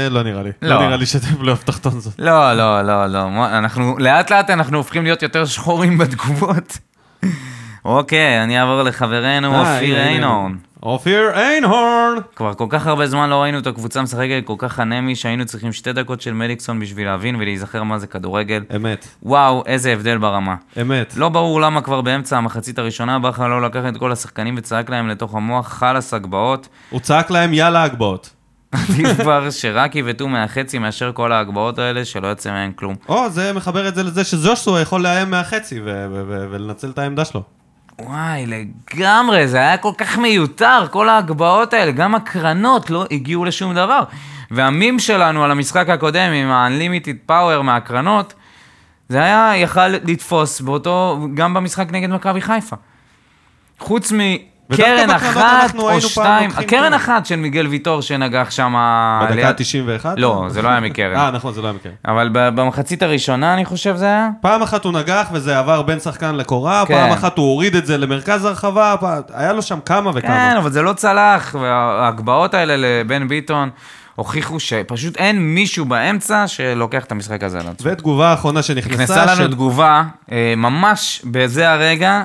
[0.09, 0.49] לא נראה לי.
[0.61, 0.69] לא.
[0.75, 2.13] לא נראה לי שאתם פלייאוף תחתון זאת.
[2.19, 6.77] לא, לא, לא, לא, אנחנו, לאט לאט אנחנו הופכים להיות יותר שחורים בתגובות.
[7.85, 9.97] אוקיי, אני אעבור לחברנו אה, אופיר.
[9.99, 10.55] איינהורן.
[10.83, 12.15] אופיר איינהורן.
[12.35, 15.73] כבר כל כך הרבה זמן לא ראינו את הקבוצה משחקת כל כך אנמי, שהיינו צריכים
[15.73, 18.63] שתי דקות של מליקסון בשביל להבין ולהיזכר מה זה כדורגל.
[18.75, 20.55] אמת, וואו, איזה הבדל ברמה.
[20.81, 21.13] אמת.
[21.17, 25.07] לא ברור למה כבר באמצע המחצית הראשונה בכר לא לקח את כל השחקנים וצעק להם
[25.07, 26.67] לתוך המוח חלאס הגבהות.
[26.89, 28.29] הוא צעק להם יאללה הגבהות.
[28.71, 32.95] עדיף כבר שרק יבעטו מהחצי מאשר כל ההגבהות האלה שלא יוצא מהן כלום.
[33.09, 37.43] או, זה מחבר את זה לזה שז'ושוע יכול לאיים מהחצי ולנצל את העמדה שלו.
[38.05, 43.75] וואי, לגמרי, זה היה כל כך מיותר, כל ההגבהות האלה, גם הקרנות לא הגיעו לשום
[43.75, 44.03] דבר.
[44.51, 48.33] והמים שלנו על המשחק הקודם עם ה-Unlimited Power מהקרנות,
[49.09, 52.75] זה היה יכל לתפוס באותו, גם במשחק נגד מכבי חיפה.
[53.79, 54.11] חוץ
[54.71, 56.93] בקרנות אחת או שתיים, לוקחים קרן קרן.
[56.93, 58.73] אחת של מיגל ויטור שנגח שם...
[59.21, 60.05] בדקה ליד- ה-91?
[60.17, 61.15] לא, זה לא היה מקרן.
[61.19, 61.91] אה, נכון, זה לא היה מקרן.
[62.07, 64.29] אבל ב- במחצית הראשונה, אני חושב זה היה?
[64.41, 66.93] פעם אחת הוא נגח וזה עבר בין שחקן לקורה, כן.
[66.93, 68.95] פעם אחת הוא הוריד את זה למרכז הרחבה,
[69.33, 70.21] היה לו שם כמה וכמה.
[70.51, 73.69] כן, אבל זה לא צלח, וההגבהות האלה לבן ביטון
[74.15, 77.91] הוכיחו שפשוט אין מישהו באמצע שלוקח את המשחק הזה על עצמו.
[77.91, 82.23] ותגובה האחרונה שנכנסה, נכנסה לנו של תגובה, אה, ממש בזה הרגע,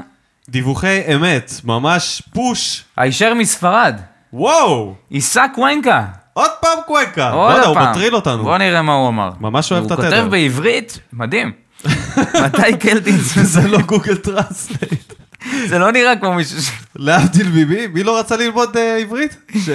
[0.49, 2.85] דיווחי אמת, ממש פוש.
[2.97, 4.01] הישר מספרד,
[4.33, 4.95] וואו!
[5.11, 6.05] עיסק וונקה.
[6.33, 7.31] עוד פעם קוונקה.
[7.31, 7.91] עוד בוא'נה, הוא פעם.
[7.91, 8.43] מטריל אותנו.
[8.43, 9.31] בוא נראה מה הוא אמר.
[9.41, 10.17] ממש אוהב את הוא התדר.
[10.17, 11.53] כותב בעברית, מדהים.
[12.45, 13.39] מתי קלטינס?
[13.55, 15.13] זה לא גוגל טרנסלייט.
[15.71, 16.71] זה לא נראה כמו מישהו ש...
[16.97, 19.37] להבדיל ממי, מי לא רצה ללמוד אה, עברית?
[19.65, 19.69] ש...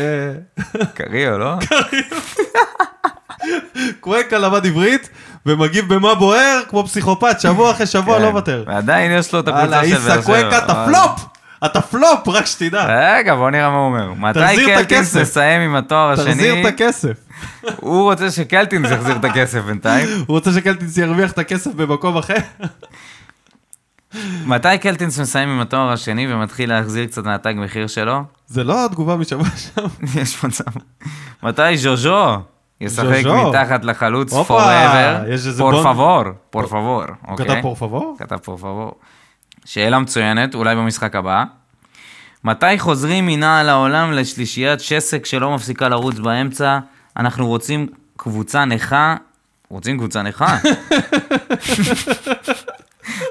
[0.93, 1.53] קריו, לא?
[3.99, 5.09] קוונקה למד עברית
[5.45, 8.21] ומגיב במה בוער כמו פסיכופת, שבוע אחרי שבוע כן.
[8.23, 8.63] לא מוותר.
[8.67, 10.21] ועדיין יש לו את הקבוצה של באר שבע.
[10.21, 11.25] קוונקה, אתה אבל- פלופ!
[11.65, 12.85] אתה פלופ, רק שתדע.
[13.17, 14.13] רגע, בוא נראה מה הוא אומר.
[14.13, 15.15] מתי קלטינס.
[15.15, 16.25] מסיים עם התואר השני?
[16.33, 17.11] תחזיר את הכסף.
[17.75, 20.07] הוא רוצה שקלטינס יחזיר את הכסף בינתיים.
[20.27, 22.35] הוא רוצה שקלטינס ירוויח את הכסף במקום אחר?
[24.45, 28.23] מתי קלטינס מסיים עם התואר השני ומתחיל להחזיר קצת מהתג מחיר שלו?
[28.47, 29.81] זה לא התגובה משבוע שם.
[30.21, 30.63] יש מצב.
[31.43, 32.37] מתי ז'וז'ו
[32.81, 33.23] ישחק.
[33.49, 35.57] מתחת לחלוץ forever?
[35.57, 37.45] פור פבור, פור פבור, הוא אוקיי?
[37.45, 38.15] כתב פור פבור?
[38.19, 38.93] כתב פור פבור.
[39.65, 41.43] שאלה מצוינת, אולי במשחק הבא.
[42.43, 46.79] מתי חוזרים מנעל העולם לשלישיית שסק שלא מפסיקה לרוץ באמצע?
[47.17, 49.15] אנחנו רוצים קבוצה נכה.
[49.69, 50.57] רוצים קבוצה נכה?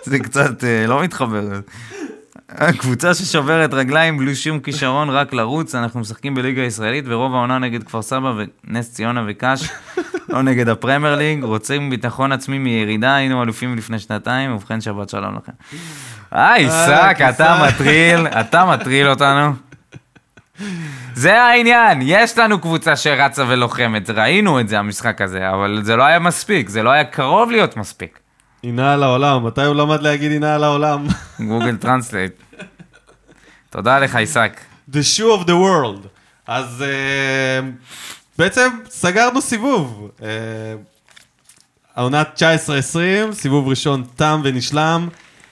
[0.04, 1.60] זה קצת אה, לא מתחבר.
[2.78, 7.82] קבוצה ששוברת רגליים בלי שום כישרון, רק לרוץ, אנחנו משחקים בליגה הישראלית, ורוב העונה נגד
[7.82, 9.68] כפר סבא ונס ציונה וקאש,
[10.28, 15.36] לא נגד הפרמייר ליג, רוצים ביטחון עצמי מירידה, היינו אלופים לפני שנתיים, ובכן שבת שלום
[15.36, 15.52] לכם.
[16.30, 17.66] היי, אה, סאק, אתה.
[17.68, 19.52] מטריל, אתה מטריל אותנו.
[21.14, 26.02] זה העניין, יש לנו קבוצה שרצה ולוחמת, ראינו את זה, המשחק הזה, אבל זה לא
[26.02, 28.18] היה מספיק, זה לא היה קרוב להיות מספיק.
[28.64, 31.06] הנעל העולם, מתי הוא למד להגיד הנעל העולם?
[31.48, 32.32] Google Translate.
[33.70, 34.60] תודה לך, עיסק.
[34.90, 36.06] The shoe of the world.
[36.46, 37.68] אז אה,
[38.38, 40.10] בעצם סגרנו סיבוב.
[40.22, 40.28] אה,
[41.96, 42.42] העונת
[43.30, 45.08] 19-20, סיבוב ראשון תם ונשלם.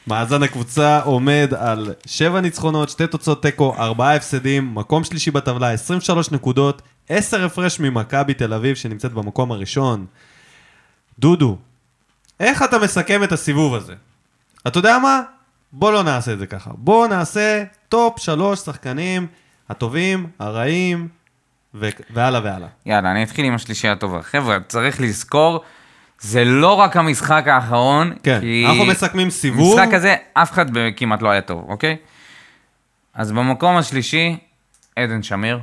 [0.06, 6.30] מאזן הקבוצה עומד על 7 ניצחונות, 2 תוצאות תיקו, 4 הפסדים, מקום שלישי בטבלה, 23
[6.30, 10.06] נקודות, 10 הפרש ממכבי תל אביב שנמצאת במקום הראשון.
[11.18, 11.58] דודו,
[12.40, 13.94] איך אתה מסכם את הסיבוב הזה?
[14.66, 15.22] אתה יודע מה?
[15.72, 16.70] בוא לא נעשה את זה ככה.
[16.74, 19.26] בוא נעשה top שלוש שחקנים
[19.68, 21.08] הטובים, הרעים,
[21.74, 22.68] ו- והלאה והלאה.
[22.86, 24.22] יאללה, אני אתחיל עם השלישייה הטובה.
[24.22, 25.64] חבר'ה, צריך לזכור,
[26.20, 28.64] זה לא רק המשחק האחרון, כן, כי...
[28.68, 29.78] אנחנו מסכמים סיבוב.
[29.78, 30.66] המשחק הזה, אף אחד
[30.96, 31.96] כמעט לא היה טוב, אוקיי?
[33.14, 34.36] אז במקום השלישי,
[34.96, 35.58] עדן שמיר.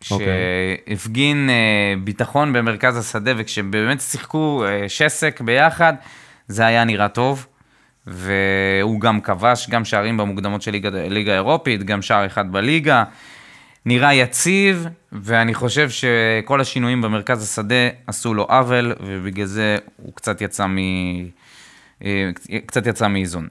[0.00, 5.94] שהפגין אה, ביטחון במרכז השדה, וכשבאמת שיחקו אה, שסק ביחד,
[6.48, 7.46] זה היה נראה טוב.
[8.06, 13.04] והוא גם כבש גם שערים במוקדמות של ליגה, ליגה אירופית, גם שער אחד בליגה.
[13.86, 20.40] נראה יציב, ואני חושב שכל השינויים במרכז השדה עשו לו עוול, ובגלל זה הוא קצת
[20.40, 20.78] יצא, מ...
[22.04, 22.30] אה,
[22.66, 23.48] קצת יצא מאיזון.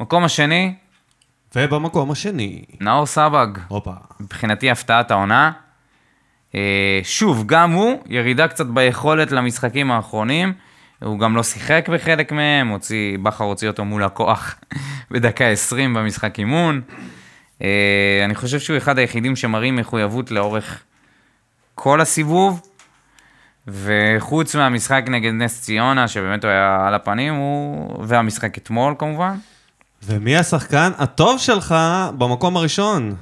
[0.00, 0.74] מקום השני,
[1.56, 3.92] ובמקום השני, נאור סבג, הופה.
[4.20, 5.52] מבחינתי הפתעת העונה.
[6.54, 10.52] אה, שוב, גם הוא, ירידה קצת ביכולת למשחקים האחרונים.
[11.02, 14.54] הוא גם לא שיחק בחלק מהם, הוציא, בכר הוציא אותו מול הכוח
[15.10, 16.80] בדקה 20 במשחק אימון.
[17.62, 20.82] אה, אני חושב שהוא אחד היחידים שמראים מחויבות לאורך
[21.74, 22.62] כל הסיבוב,
[23.68, 28.04] וחוץ מהמשחק נגד נס ציונה, שבאמת הוא היה על הפנים, הוא...
[28.04, 29.34] והמשחק אתמול כמובן.
[30.04, 31.74] ומי השחקן הטוב שלך
[32.18, 33.14] במקום הראשון?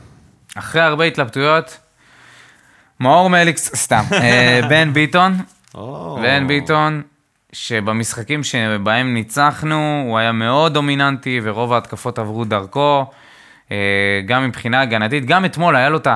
[0.54, 1.78] אחרי הרבה התלבטויות,
[3.00, 5.36] מאור מליקס, סתם, אה, בן ביטון.
[6.22, 7.02] בן ביטון,
[7.52, 13.10] שבמשחקים שבהם ניצחנו, הוא היה מאוד דומיננטי, ורוב ההתקפות עברו דרכו,
[13.72, 13.76] אה,
[14.26, 16.08] גם מבחינה הגנתית, גם אתמול היה לו את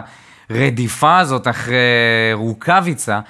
[0.51, 1.77] הרדיפה הזאת אחרי
[2.33, 3.21] רוקאביצה.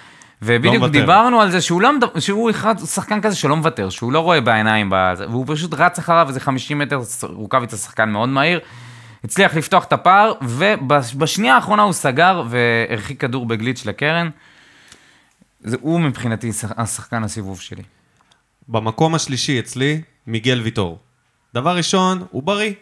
[0.45, 0.93] ובדיוק מוותר.
[1.01, 4.89] דיברנו על זה שהוא, לא, שהוא אחד, שחקן כזה שלא מוותר, שהוא לא רואה בעיניים,
[4.93, 8.61] בזה, והוא פשוט רץ אחריו איזה 50 מטר, רוקאביצה שחקן מאוד מהיר,
[9.25, 14.29] הצליח לפתוח את הפער, ובשנייה האחרונה הוא סגר והרחיק כדור בגליץ' לקרן.
[15.61, 17.83] זה הוא מבחינתי שח- השחקן הסיבוב שלי.
[18.69, 20.99] במקום השלישי אצלי, מיגל ויטור.
[21.55, 22.73] דבר ראשון, הוא בריא.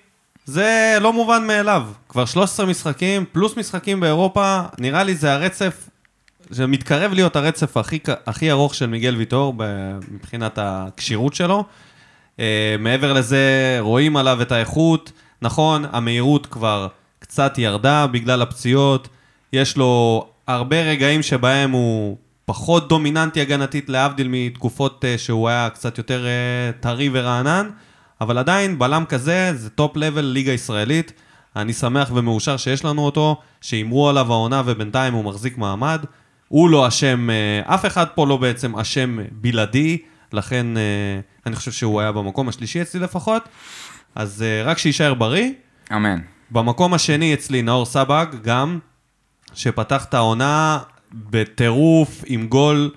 [0.45, 1.83] זה לא מובן מאליו.
[2.09, 5.89] כבר 13 משחקים, פלוס משחקים באירופה, נראה לי זה הרצף,
[6.51, 9.55] זה מתקרב להיות הרצף הכי, הכי ארוך של מיגל ויטור
[10.11, 11.65] מבחינת הכשירות שלו.
[12.41, 15.13] אה, מעבר לזה, רואים עליו את האיכות.
[15.43, 16.89] נכון, המהירות כבר
[17.19, 19.09] קצת ירדה בגלל הפציעות.
[19.53, 25.99] יש לו הרבה רגעים שבהם הוא פחות דומיננטי הגנתית, להבדיל מתקופות אה, שהוא היה קצת
[25.99, 27.71] יותר אה, טרי ורענן,
[28.21, 31.13] אבל עדיין בלם כזה זה top level ליגה ישראלית.
[31.57, 36.05] אני שמח ומאושר שיש לנו אותו, שהימרו עליו העונה ובינתיים הוא מחזיק מעמד.
[36.53, 39.99] הוא לא אשם, אה, אף אחד פה לא בעצם אשם בלעדי,
[40.33, 40.83] לכן אה,
[41.47, 43.43] אני חושב שהוא היה במקום השלישי אצלי לפחות.
[44.15, 45.51] אז אה, רק שיישאר בריא.
[45.93, 46.19] אמן.
[46.51, 48.79] במקום השני אצלי נאור סבג, גם,
[49.55, 50.79] שפתח את העונה
[51.13, 52.91] בטירוף עם גול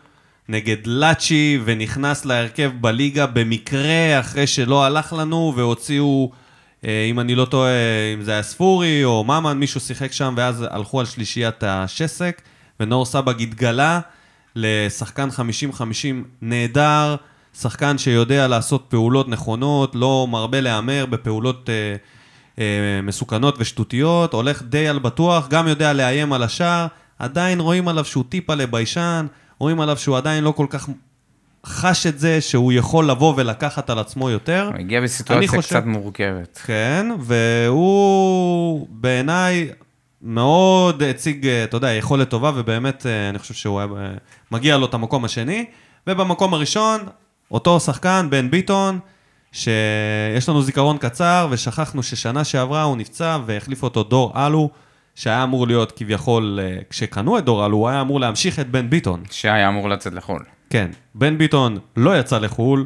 [0.50, 6.32] נגד לאצ'י, ונכנס להרכב בליגה במקרה, אחרי שלא הלך לנו, והוציאו,
[6.84, 7.72] אם אני לא טועה,
[8.14, 12.42] אם זה היה ספורי או ממן, מישהו שיחק שם, ואז הלכו על שלישיית השסק,
[12.80, 14.00] ונאור סבג התגלה
[14.56, 15.82] לשחקן 50-50
[16.42, 17.16] נהדר,
[17.60, 21.70] שחקן שיודע לעשות פעולות נכונות, לא מרבה להמר בפעולות...
[21.70, 21.96] אה,
[22.60, 26.88] אה, מסוכנות ושטותיות, הולך די על בטוח, גם יודע לאיים על השער,
[27.20, 29.26] עדיין רואים עליו שהוא טיפה לביישן,
[29.60, 30.90] רואים עליו שהוא עדיין לא כל כך
[31.66, 34.70] חש את זה שהוא יכול לבוא ולקחת על עצמו יותר.
[34.74, 36.62] הוא הגיע בסיטואציה חושב- קצת מורכבת.
[36.66, 39.70] כן, והוא בעיניי
[40.26, 44.12] מאוד הציג, אה, אתה יודע, יכולת טובה, ובאמת אה, אני חושב שהוא היה, אה,
[44.52, 45.66] מגיע לו את המקום השני.
[46.08, 47.02] ובמקום הראשון,
[47.52, 49.00] אותו שחקן, בן ביטון,
[49.52, 54.70] שיש לנו זיכרון קצר, ושכחנו ששנה שעברה הוא נפצע והחליף אותו דור אלו,
[55.16, 56.60] שהיה אמור להיות כביכול,
[56.90, 59.24] כשקנו את דור אלו, הוא היה אמור להמשיך את בן ביטון.
[59.32, 60.44] שהיה אמור לצאת לחו"ל.
[60.70, 62.86] כן, בן ביטון לא יצא לחו"ל,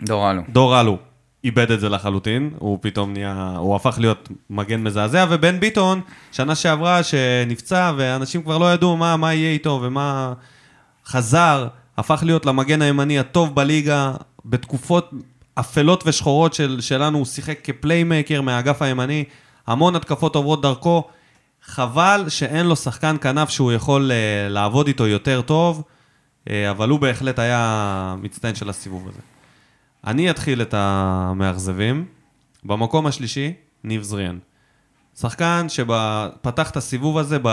[0.00, 0.42] דור אלו.
[0.48, 0.98] דור אלו
[1.44, 6.00] איבד את זה לחלוטין, הוא פתאום נהיה, הוא הפך להיות מגן מזעזע, ובן ביטון,
[6.32, 10.32] שנה שעברה שנפצע, ואנשים כבר לא ידעו מה, מה יהיה איתו ומה...
[11.06, 11.68] חזר,
[11.98, 14.12] הפך להיות למגן הימני הטוב בליגה,
[14.44, 15.10] בתקופות
[15.54, 19.24] אפלות ושחורות של, שלנו, הוא שיחק כ playmaker מהאגף הימני,
[19.66, 21.04] המון התקפות עוברות דרכו.
[21.66, 25.82] חבל שאין לו שחקן כנף שהוא יכול אה, לעבוד איתו יותר טוב,
[26.44, 29.33] אה, אבל הוא בהחלט היה מצטיין של הסיבוב הזה.
[30.06, 32.04] אני אתחיל את המאכזבים.
[32.64, 33.52] במקום השלישי,
[33.84, 34.38] ניב זריאן.
[35.18, 37.48] שחקן שפתח את הסיבוב הזה ב...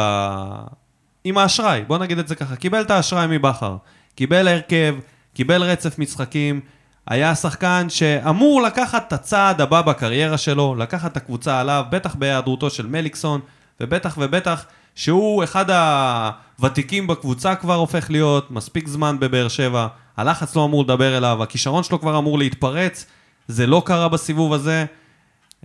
[1.23, 2.55] עם האשראי, בוא נגיד את זה ככה.
[2.55, 3.77] קיבל את האשראי מבכר,
[4.15, 4.95] קיבל הרכב,
[5.33, 6.59] קיבל רצף משחקים,
[7.07, 12.69] היה שחקן שאמור לקחת את הצעד הבא בקריירה שלו, לקחת את הקבוצה עליו, בטח בהיעדרותו
[12.69, 13.41] של מליקסון,
[13.79, 19.87] ובטח ובטח שהוא אחד הוותיקים בקבוצה כבר הופך להיות, מספיק זמן בבאר שבע,
[20.17, 23.05] הלחץ לא אמור לדבר אליו, הכישרון שלו כבר אמור להתפרץ,
[23.47, 24.85] זה לא קרה בסיבוב הזה.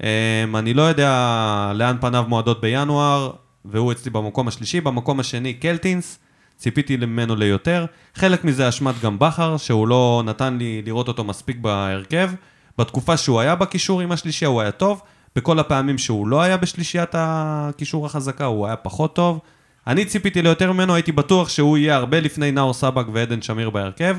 [0.03, 3.31] אמ, אני לא יודע לאן פניו מועדות בינואר,
[3.65, 4.81] והוא אצלי במקום השלישי.
[4.81, 6.19] במקום השני, קלטינס,
[6.57, 7.87] ציפיתי ממנו ליותר.
[8.15, 12.31] חלק מזה אשמת גם בכר, שהוא לא נתן לי לראות אותו מספיק בהרכב.
[12.79, 15.03] בתקופה שהוא היה בקישור עם השלישייה הוא היה טוב,
[15.37, 19.41] בכל הפעמים שהוא לא היה בשלישיית הקישור החזקה הוא היה פחות טוב.
[19.87, 24.17] אני ציפיתי ליותר ממנו, הייתי בטוח שהוא יהיה הרבה לפני נאור סבק ועדן שמיר בהרכב.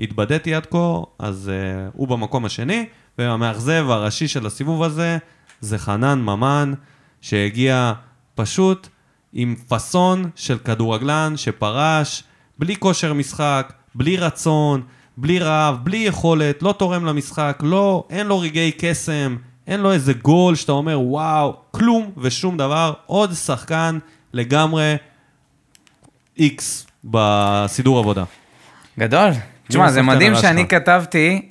[0.00, 2.86] התבדיתי עד כה, אז uh, הוא במקום השני,
[3.18, 5.18] והמאכזב הראשי של הסיבוב הזה
[5.60, 6.72] זה חנן ממן,
[7.20, 7.92] שהגיע
[8.34, 8.88] פשוט
[9.32, 12.22] עם פאסון של כדורגלן שפרש,
[12.58, 14.82] בלי כושר משחק, בלי רצון,
[15.16, 19.36] בלי רעב, בלי יכולת, לא תורם למשחק, לא, אין לו רגעי קסם,
[19.66, 23.98] אין לו איזה גול שאתה אומר וואו, כלום ושום דבר, עוד שחקן
[24.32, 24.96] לגמרי
[26.38, 28.24] איקס בסידור עבודה.
[28.98, 29.30] גדול.
[29.68, 30.70] תשמע, זה מדהים שאני שלך?
[30.70, 31.48] כתבתי,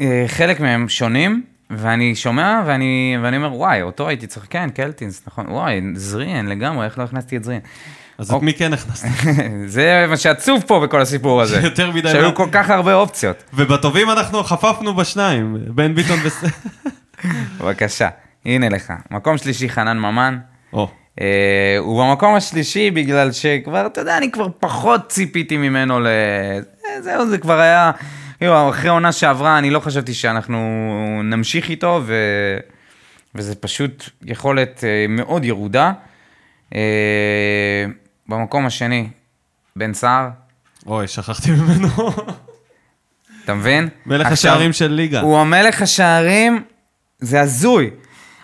[0.00, 5.22] אה, חלק מהם שונים, ואני שומע ואני, ואני אומר, וואי, אותו הייתי צריך, כן, קלטינס,
[5.26, 7.60] נכון, וואי, זריאן לגמרי, איך לא הכנסתי את זריאן?
[8.18, 8.46] אז את אוקיי.
[8.46, 9.08] מי כן הכנסת?
[9.66, 11.60] זה מה שעצוב פה בכל הסיפור הזה.
[11.68, 13.42] יותר מדי שהיו כל כך הרבה אופציות.
[13.54, 16.44] ובטובים אנחנו חפפנו בשניים, בן ביטון וס...
[17.60, 18.08] בבקשה,
[18.44, 18.92] הנה לך.
[19.10, 20.38] מקום שלישי, חנן ממן.
[20.72, 20.88] או,
[21.20, 26.06] אה, הוא במקום השלישי בגלל שכבר, אתה יודע, אני כבר פחות ציפיתי ממנו ל...
[27.00, 27.90] זהו, זה כבר היה...
[28.38, 30.60] כאילו, אחרי העונה שעברה, אני לא חשבתי שאנחנו
[31.24, 32.14] נמשיך איתו, ו...
[33.34, 35.92] וזה פשוט יכולת אה, מאוד ירודה.
[36.74, 37.84] אה,
[38.28, 39.08] במקום השני,
[39.76, 40.28] בן סער,
[40.86, 41.88] אוי, שכחתי ממנו.
[43.44, 43.88] אתה מבין?
[44.06, 45.20] מלך עכשיו, השערים של ליגה.
[45.20, 46.64] הוא המלך השערים,
[47.18, 47.90] זה הזוי.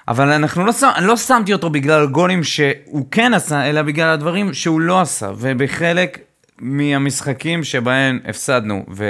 [0.09, 4.55] אבל אנחנו לא, שם, לא שמתי אותו בגלל גולים שהוא כן עשה, אלא בגלל הדברים
[4.55, 5.31] שהוא לא עשה.
[5.39, 6.19] ובחלק
[6.61, 9.05] מהמשחקים שבהם הפסדנו, ו...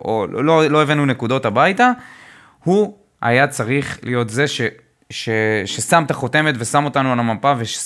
[0.00, 1.90] או לא, לא הבאנו נקודות הביתה,
[2.64, 4.60] הוא היה צריך להיות זה ש...
[5.10, 5.28] ש...
[5.66, 7.78] ששם את החותמת ושם אותנו על המפה וש...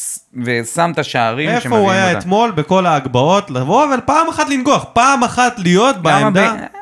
[0.45, 2.19] ושם את השערים איפה שמביאים הוא היה אותה.
[2.19, 3.51] אתמול בכל ההגבהות?
[3.51, 6.55] לבוא, אבל פעם אחת לנגוח, פעם אחת להיות בעמדה.
[6.55, 6.77] ב-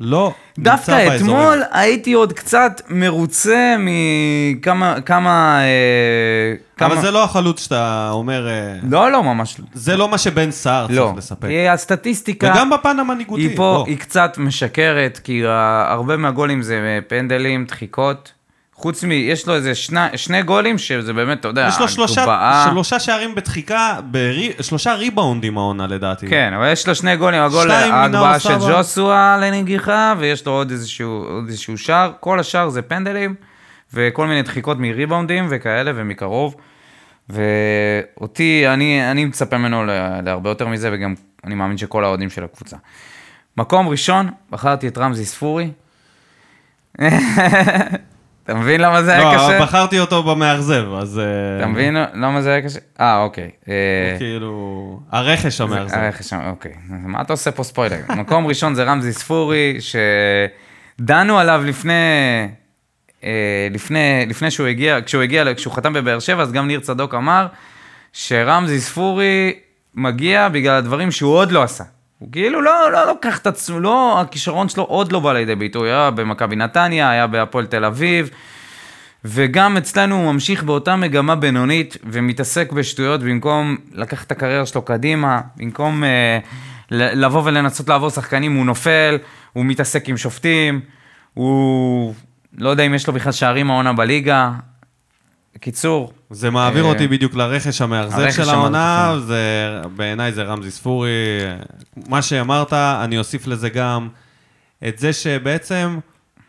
[0.00, 1.36] לא, דווקא באזורים.
[1.36, 6.92] אתמול הייתי עוד קצת מרוצה מכמה, כמה, אה, כמה...
[6.92, 9.64] אבל זה לא החלוץ שאתה אומר, אה, לא, לא, ממש לא.
[9.74, 11.04] זה לא מה שבן סער לא.
[11.04, 11.48] צריך לספק.
[11.70, 12.52] הסטטיסטיקה...
[12.54, 13.42] וגם בפן המנהיגותי.
[13.42, 13.86] היא פה, בוא.
[13.86, 15.42] היא קצת משקרת, כי
[15.86, 18.32] הרבה מהגולים זה אה, פנדלים, דחיקות.
[18.82, 19.12] חוץ מ...
[19.12, 22.66] יש לו איזה שני, שני גולים שזה באמת, אתה יודע, יש לו שלושה, הגבהה.
[22.70, 26.28] שלושה שערים בתחיקה, ברי, שלושה ריבאונדים העונה לדעתי.
[26.28, 28.72] כן, אבל יש לו שני גולים, הגול, ההגבהה של סבא.
[28.78, 33.34] ג'וסואה לנגיחה, ויש לו עוד איזשהו, עוד איזשהו שער, כל השאר זה פנדלים,
[33.94, 36.54] וכל מיני דחיקות מריבאונדים וכאלה, ומקרוב.
[37.28, 41.14] ואותי, אני, אני מצפה ממנו לה- להרבה יותר מזה, וגם
[41.44, 42.76] אני מאמין שכל האוהדים של הקבוצה.
[43.56, 45.70] מקום ראשון, בחרתי את רמזי ספורי.
[48.44, 49.62] אתה מבין למה זה היה לא, קשה?
[49.62, 51.18] בחרתי אותו במאכזב, אז...
[51.18, 51.24] אה,
[51.58, 52.78] אתה מבין למה זה היה קשה?
[53.00, 53.50] אה, אוקיי.
[53.68, 55.96] אה, כאילו, הרכש המאכזב.
[55.96, 56.72] הרכש שם, אוקיי.
[56.88, 57.96] מה אתה עושה פה ספוילר?
[58.20, 59.78] מקום ראשון זה רמזי ספורי,
[61.00, 61.92] שדנו עליו לפני,
[63.24, 67.14] אה, לפני, לפני שהוא הגיע, כשהוא הגיע, כשהוא חתם בבאר שבע, אז גם ניר צדוק
[67.14, 67.46] אמר
[68.12, 69.52] שרמזי ספורי
[69.94, 71.84] מגיע בגלל הדברים שהוא עוד לא עשה.
[72.22, 75.90] הוא כאילו לא, לא לוקח את עצמו, לא, הכישרון שלו עוד לא בא לידי ביטוי,
[75.90, 78.30] היה במכבי נתניה, היה בהפועל תל אביב.
[79.24, 85.40] וגם אצלנו הוא ממשיך באותה מגמה בינונית ומתעסק בשטויות במקום לקחת את הקריירה שלו קדימה,
[85.56, 86.38] במקום אה,
[86.90, 89.18] לבוא ולנסות לעבור שחקנים, הוא נופל,
[89.52, 90.80] הוא מתעסק עם שופטים,
[91.34, 92.14] הוא
[92.58, 94.52] לא יודע אם יש לו בכלל שערים העונה בליגה.
[95.54, 99.18] בקיצור, זה מעביר אה, אותי בדיוק לרכש המאכזב של העונה,
[99.96, 101.08] בעיניי זה רמזי ספורי.
[102.08, 104.08] מה שאמרת, אני אוסיף לזה גם
[104.88, 105.98] את זה שבעצם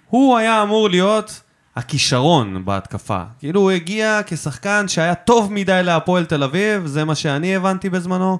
[0.10, 1.42] הוא היה אמור להיות
[1.76, 3.24] הכישרון בהתקפה.
[3.40, 8.40] כאילו הוא הגיע כשחקן שהיה טוב מדי להפועל תל אביב, זה מה שאני הבנתי בזמנו,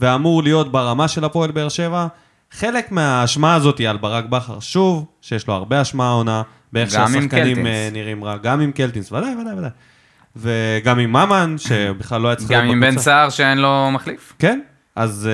[0.00, 2.06] ואמור להיות ברמה של הפועל באר שבע.
[2.50, 6.42] חלק מהאשמה הזאת היא על ברק בכר, שוב, שיש לו הרבה אשמה העונה,
[6.72, 7.66] באיך שהשחקנים.
[7.66, 9.70] אה, נראים רע, גם עם קלטינס, ודאי, ודאי, ודאי.
[10.36, 12.98] וגם עם ממן, שבכלל לא היה צריך גם עם בן.
[12.98, 14.32] סער שאין לו מחליף.
[14.38, 14.60] כן,
[14.96, 15.28] אז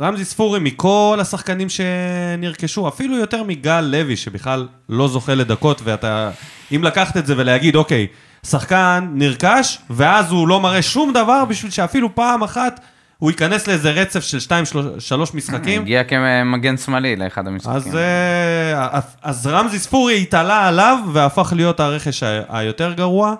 [0.00, 6.30] uh, רמזי ספורי מכל השחקנים שנרכשו, אפילו יותר מגל לוי, שבכלל לא זוכה לדקות, ואתה...
[6.72, 8.06] אם לקחת את זה ולהגיד, אוקיי,
[8.46, 12.80] שחקן נרכש, ואז הוא לא מראה שום דבר בשביל שאפילו פעם אחת
[13.18, 15.82] הוא ייכנס לאיזה רצף של 2-3 משחקים.
[15.82, 17.76] הגיע כמגן שמאלי לאחד המשחקים.
[17.76, 23.34] אז, אה, אז רמזי ספורי התעלה עליו והפך להיות הרכש היותר גרוע,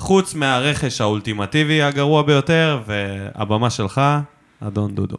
[0.00, 4.00] חוץ מהרכש האולטימטיבי הגרוע ביותר, והבמה שלך,
[4.66, 5.16] אדון דודו.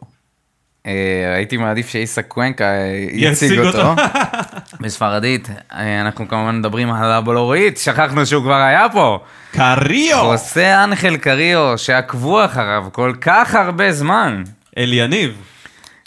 [0.86, 3.58] אה, הייתי מעדיף שאיסק קוונקה אה, יציג.
[3.58, 3.94] אותו.
[4.80, 9.18] בספרדית, אה, אנחנו כמובן מדברים על הבלורית, שכחנו שהוא כבר היה פה.
[9.52, 10.18] קריו!
[10.20, 14.42] חוסה אנחל קריו, שעקבו אחריו כל כך הרבה זמן.
[14.78, 15.36] אל יניב.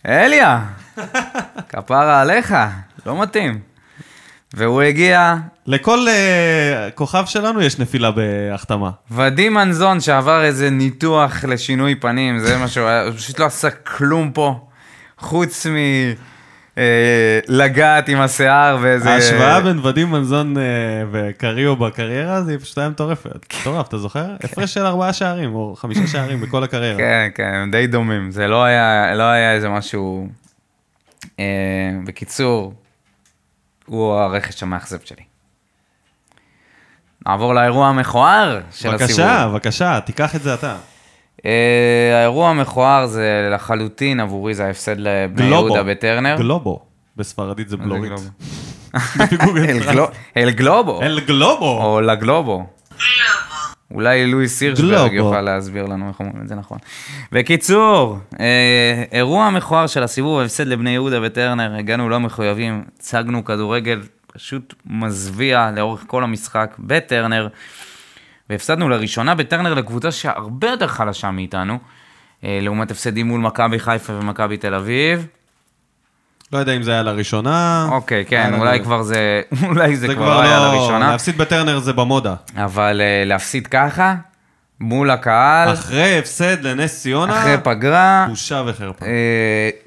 [0.06, 0.62] אליה,
[1.70, 2.56] כפרה עליך,
[3.06, 3.75] לא מתאים.
[4.56, 5.36] והוא הגיע,
[5.68, 8.90] לכל uh, כוכב שלנו יש נפילה בהחתמה.
[9.12, 13.70] ודים מנזון שעבר איזה ניתוח לשינוי פנים, זה מה שהוא היה, הוא פשוט לא עשה
[13.70, 14.60] כלום פה,
[15.18, 15.76] חוץ מ...
[16.78, 19.10] אה, לגעת עם השיער ואיזה...
[19.10, 20.60] ההשוואה בין ודים מנזון uh,
[21.12, 23.54] וקריו בקריירה זה פשוט היה מטורפת.
[23.62, 24.26] מטורף, אתה זוכר?
[24.44, 26.98] הפרש של ארבעה שערים, או חמישה שערים בכל הקריירה.
[26.98, 30.28] כן, כן, הם די דומים, זה לא היה, לא איזה משהו...
[31.40, 31.46] אה,
[32.06, 32.74] בקיצור,
[33.86, 35.24] הוא הרכש המאכזב שלי.
[37.28, 39.02] נעבור לאירוע המכוער של הסיבוב.
[39.02, 40.78] בבקשה, בבקשה, תיקח את זה אתה.
[41.46, 45.46] אה, האירוע המכוער זה לחלוטין עבורי זה ההפסד לבני.
[45.46, 46.36] יהודה בטרנר.
[46.38, 46.80] גלובו.
[47.18, 48.12] בספרדית זה בלורית.
[50.38, 51.02] אל גלובו.
[51.02, 51.84] אל גלובו.
[51.84, 52.66] או לגלובו.
[53.92, 55.14] אולי לואיס הירשברג.
[55.14, 56.78] יוכל להסביר לנו איך אומרים את זה נכון.
[57.32, 64.02] בקיצור, אה, אירוע מכוער של הסיבוב, הפסד לבני יהודה וטרנר, הגענו לא מחויבים, הצגנו כדורגל
[64.28, 67.48] פשוט מזוויע לאורך כל המשחק בטרנר,
[68.50, 71.78] והפסדנו לראשונה בטרנר לקבוצה שהרבה יותר חלשה מאיתנו,
[72.44, 75.28] אה, לעומת הפסדים מול מכבי חיפה ומכבי תל אביב.
[76.54, 77.88] לא יודע אם זה היה לראשונה.
[77.92, 81.80] אוקיי, כן, אולי לנו- כבר זה, אולי זה זה כבר לא היה לראשונה, להפסיד בטרנר
[81.80, 82.36] זה במודה.
[82.58, 84.16] אבל אה, להפסיד ככה,
[84.80, 89.06] מול הקהל, אחרי הפסד לנס ציונה, אחרי פגרה, בושה וחרפה.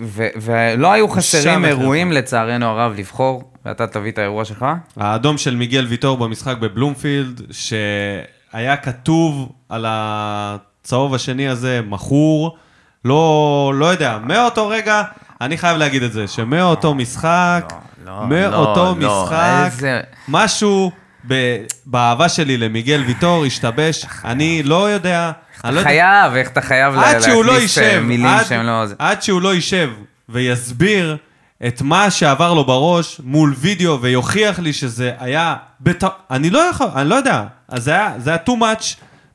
[0.00, 1.64] ו- ולא היו חסרים.
[1.64, 4.66] אירועים לצערנו הרב לבחור, ואתה תביא את האירוע שלך?
[4.96, 12.56] האדום של מיגל ויטור במשחק בבלומפילד, שהיה כתוב על הצהוב השני הזה, מכור.
[13.04, 15.02] לא, לא יודע, מאותו רגע,
[15.40, 17.72] אני חייב להגיד את זה, שמאותו משחק,
[18.04, 19.72] לא, לא, מאותו לא, משחק,
[20.28, 20.92] משהו
[21.86, 25.32] באהבה שלי למיגל ויטור השתבש, אני לא יודע,
[25.64, 28.84] לא יודע, חייב, איך אתה חייב לא להכניס, אה, מילים שהם לא...
[28.98, 29.90] עד שהוא לא יישב
[30.28, 31.16] ויסביר
[31.66, 35.56] את מה שעבר לו בראש מול וידאו ויוכיח לי שזה היה...
[35.80, 36.04] בת...
[36.30, 37.44] אני לא יכול, אני לא יודע.
[37.68, 38.84] אז זה היה, זה היה too much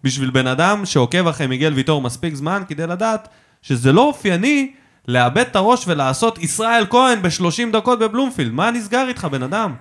[0.04, 3.28] בשביל בן אדם שעוקב אחרי מיגל ויטור מספיק זמן כדי לדעת
[3.62, 4.72] שזה לא אופייני
[5.08, 8.52] לאבד את הראש ולעשות ישראל כהן ב-30 דקות בבלומפילד.
[8.52, 9.74] מה נסגר איתך, בן אדם?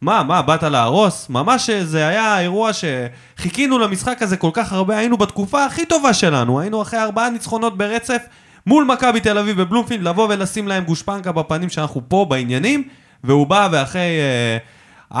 [0.00, 1.26] מה, מה, באת להרוס?
[1.30, 6.60] ממש זה היה אירוע שחיכינו למשחק הזה כל כך הרבה, היינו בתקופה הכי טובה שלנו,
[6.60, 8.22] היינו אחרי ארבעה ניצחונות ברצף
[8.66, 12.88] מול מכבי תל אביב בבלומפילד, לבוא ולשים להם גושפנקה בפנים שאנחנו פה בעניינים,
[13.24, 14.58] והוא בא ואחרי אה,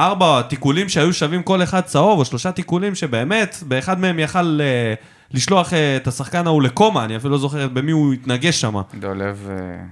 [0.02, 4.94] ארבע תיקולים שהיו שווים כל אחד צהוב, או שלושה תיקולים שבאמת, באחד מהם יכל אה,
[5.34, 8.80] לשלוח אה, את השחקן ההוא לקומה, אני אפילו לא זוכר במי הוא התנגש שם.
[9.00, 9.48] דולב...
[9.50, 9.84] אה,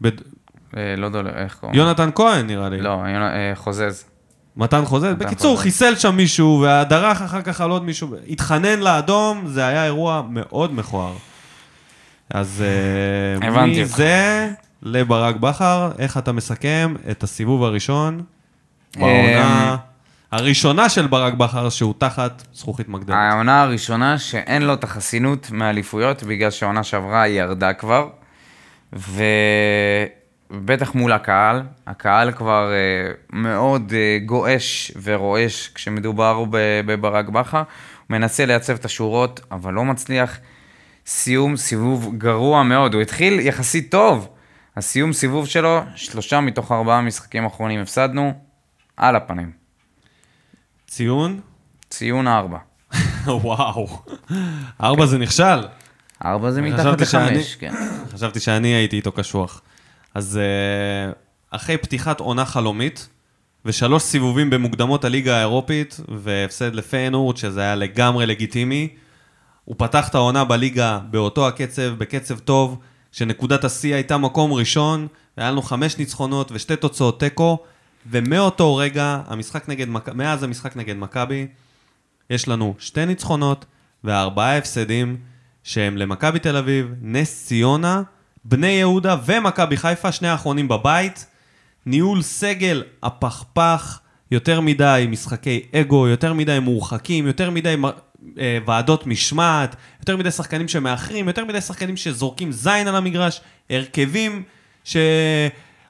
[0.00, 0.10] בד...
[0.76, 1.78] אה, לא דולב, איך קוראים?
[1.78, 2.80] יונתן כהן נראה לי.
[2.80, 4.04] לא, יונ- חוזז.
[4.56, 5.14] מתן חוזז?
[5.18, 5.60] בקיצור.
[5.60, 10.74] חיסל שם מישהו, ודרך אחר כך על עוד מישהו, התחנן לאדום, זה היה אירוע מאוד
[10.74, 11.12] מכוער.
[12.30, 12.64] אז.
[13.66, 14.50] מזה
[14.82, 18.22] לברק בכר, איך אתה מסכם את הסיבוב הראשון
[18.96, 19.76] בעונה
[20.32, 23.16] הראשונה של ברק בכר, שהוא תחת זכוכית מגדלת?
[23.16, 28.08] העונה הראשונה שאין לו את החסינות מאליפויות, בגלל שהעונה שעברה היא ירדה כבר,
[28.92, 36.44] ובטח מול הקהל, הקהל כבר אה, מאוד אה, גועש ורועש כשמדובר
[36.86, 37.66] בברק בכר, הוא
[38.10, 40.38] מנסה לייצב את השורות, אבל לא מצליח.
[41.06, 44.28] סיום סיבוב גרוע מאוד, הוא התחיל יחסית טוב.
[44.76, 48.32] הסיום סיבוב שלו, שלושה מתוך ארבעה משחקים אחרונים הפסדנו,
[48.96, 49.61] על הפנים.
[50.92, 51.40] ציון?
[51.90, 52.58] ציון ארבע.
[53.26, 54.02] וואו.
[54.82, 55.66] ארבע זה נכשל.
[56.24, 57.72] ארבע זה מתחת לחמש, כן.
[58.14, 59.62] חשבתי שאני הייתי איתו קשוח.
[60.14, 61.12] אז אה,
[61.50, 63.08] אחרי פתיחת עונה חלומית,
[63.64, 68.88] ושלוש סיבובים במוקדמות הליגה האירופית, והפסד לפיינורד, שזה היה לגמרי לגיטימי,
[69.64, 72.78] הוא פתח את העונה בליגה באותו הקצב, בקצב טוב,
[73.12, 77.58] כשנקודת השיא הייתה מקום ראשון, והיה לנו חמש ניצחונות ושתי תוצאות תיקו,
[78.10, 81.46] ומאותו רגע, המשחק נגד, מכ- מאז המשחק נגד מכבי,
[82.30, 83.64] יש לנו שתי ניצחונות
[84.04, 85.16] וארבעה הפסדים
[85.64, 88.02] שהם למכבי תל אביב, נס ציונה,
[88.44, 91.26] בני יהודה ומכבי חיפה, שני האחרונים בבית.
[91.86, 94.00] ניהול סגל הפכפך,
[94.30, 97.76] יותר מדי משחקי אגו, יותר מדי מורחקים, יותר מדי
[98.38, 103.40] אה, ועדות משמעת, יותר מדי שחקנים שמאחרים, יותר מדי שחקנים שזורקים זין על המגרש,
[103.70, 104.42] הרכבים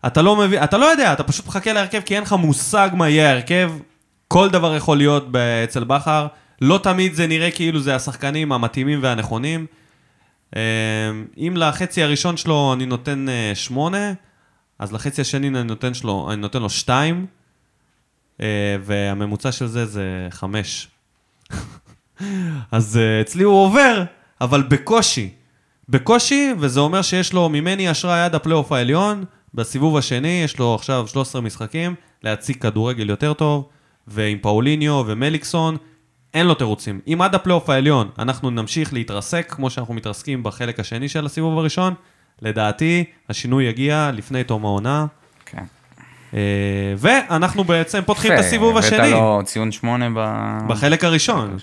[0.06, 3.08] שאתה לא מבין, אתה לא יודע, אתה פשוט מחכה להרכב כי אין לך מושג מה
[3.08, 3.72] יהיה ההרכב.
[4.28, 6.26] כל דבר יכול להיות אצל בכר,
[6.60, 9.66] לא תמיד זה נראה כאילו זה השחקנים המתאימים והנכונים.
[10.56, 10.62] אה,
[11.36, 14.12] אם לחצי הראשון שלו אני נותן אה, שמונה,
[14.78, 17.26] אז לחצי השני אני נותן, שלו, אני נותן לו שתיים,
[18.40, 20.88] אה, והממוצע של זה זה חמש.
[22.72, 24.04] אז אה, אצלי הוא עובר,
[24.40, 25.30] אבל בקושי.
[25.88, 29.24] בקושי, וזה אומר שיש לו ממני אשראי עד הפלייאוף העליון.
[29.54, 33.68] בסיבוב השני יש לו עכשיו 13 משחקים להציג כדורגל יותר טוב,
[34.06, 35.76] ועם פאוליניו ומליקסון,
[36.34, 37.00] אין לו תירוצים.
[37.06, 41.94] אם עד הפלייאוף העליון אנחנו נמשיך להתרסק כמו שאנחנו מתרסקים בחלק השני של הסיבוב הראשון,
[42.42, 45.06] לדעתי השינוי יגיע לפני תום העונה.
[45.46, 45.64] כן.
[46.34, 50.58] אה, ואנחנו בעצם פותחים את הסיבוב הבאת השני, לו ציון שמונה ב...
[50.68, 51.56] בחלק הראשון.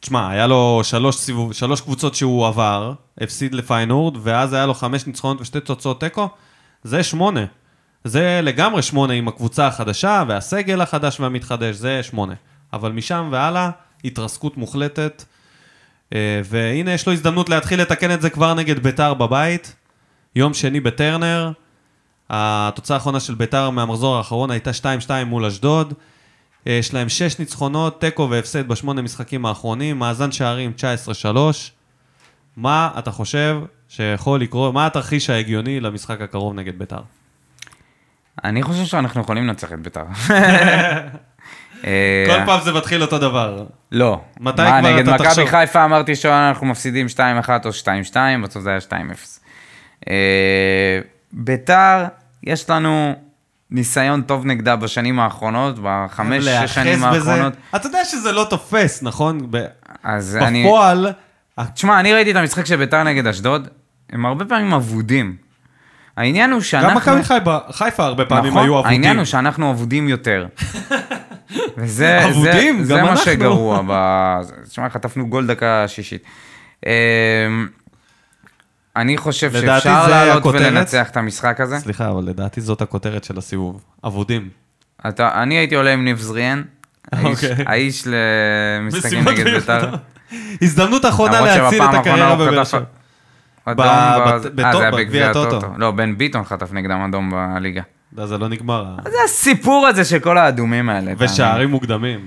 [0.00, 5.06] תשמע, היה לו שלוש, סיבוב, שלוש קבוצות שהוא עבר, הפסיד לפיינורד, ואז היה לו חמש
[5.06, 6.28] ניצחונות ושתי תוצאות תיקו,
[6.84, 7.44] זה שמונה.
[8.04, 12.34] זה לגמרי שמונה עם הקבוצה החדשה, והסגל החדש והמתחדש, זה שמונה.
[12.72, 13.70] אבל משם והלאה,
[14.04, 15.24] התרסקות מוחלטת.
[16.14, 19.76] אה, והנה, יש לו הזדמנות להתחיל לתקן את זה כבר נגד ביתר בבית.
[20.36, 21.52] יום שני בטרנר.
[22.30, 24.70] התוצאה האחרונה של ביתר מהמחזור האחרון הייתה
[25.06, 25.94] 2-2 מול אשדוד.
[26.66, 30.72] יש להם 6 ניצחונות, תיקו והפסד בשמונה משחקים האחרונים, מאזן שערים
[31.24, 31.36] 19-3.
[32.56, 33.60] מה אתה חושב
[33.96, 37.00] שיכול לקרות, מה התרחיש ההגיוני למשחק הקרוב נגד ביתר?
[38.44, 40.04] אני חושב שאנחנו יכולים לנצח את ביתר.
[41.86, 43.64] אה, כל פעם זה מתחיל אותו דבר.
[43.92, 44.20] לא.
[44.40, 45.46] מתי כבר נגד אתה מכבי תחשוב?
[45.46, 47.06] חיפה אמרתי שאנחנו מפסידים
[47.46, 47.70] 2-1 או
[48.12, 48.92] 2-2, בסוף זה היה 2-0.
[50.08, 51.00] אה,
[51.32, 52.04] ביתר,
[52.42, 53.14] יש לנו
[53.70, 57.04] ניסיון טוב נגדה בשנים האחרונות, בחמש, שש שנים.
[57.04, 57.52] האחרונות.
[57.76, 59.50] אתה יודע שזה לא תופס, נכון?
[60.02, 60.64] אז אני...
[60.64, 61.12] בפועל,
[61.74, 63.68] תשמע, אני ראיתי את המשחק של ביתר נגד אשדוד,
[64.10, 65.36] הם הרבה פעמים אבודים.
[66.16, 66.90] העניין הוא שאנחנו...
[66.90, 68.90] גם מכבי חיפה- חיפה הרבה פעמים נכון, היו אבודים.
[68.92, 70.46] העניין הוא שאנחנו אבודים יותר.
[71.78, 72.78] וזה אבודים?
[72.84, 73.24] זה, זה מה אנחנו.
[73.24, 73.82] שגרוע.
[73.88, 74.40] ב...
[74.68, 76.22] תשמע, חטפנו גול דקה שישית.
[76.86, 76.90] אמ,
[78.96, 80.60] אני חושב שאפשר לעלות הכותרת.
[80.60, 81.78] ולנצח את המשחק הזה.
[81.78, 83.84] סליחה, אבל לדעתי זאת הכותרת של הסיבוב.
[84.06, 84.48] אבודים.
[85.08, 86.62] אתה, אני הייתי עולה עם ניב זריאן,
[87.12, 87.64] האיש, אוקיי.
[87.66, 89.94] האיש למשחקים נגד בית"ר.
[90.62, 92.80] הזדמנות אחרונה להציל את הקריירה בבאר שבע.
[93.64, 94.48] אדום, אה, זה
[94.80, 95.60] היה בגביע הטוטו.
[95.76, 97.82] לא, בן ביטון חטף נגדם אדום בליגה.
[98.16, 98.84] לא, זה לא נגמר.
[99.04, 101.12] זה הסיפור הזה של כל האדומים האלה.
[101.18, 102.26] ושערים מוקדמים.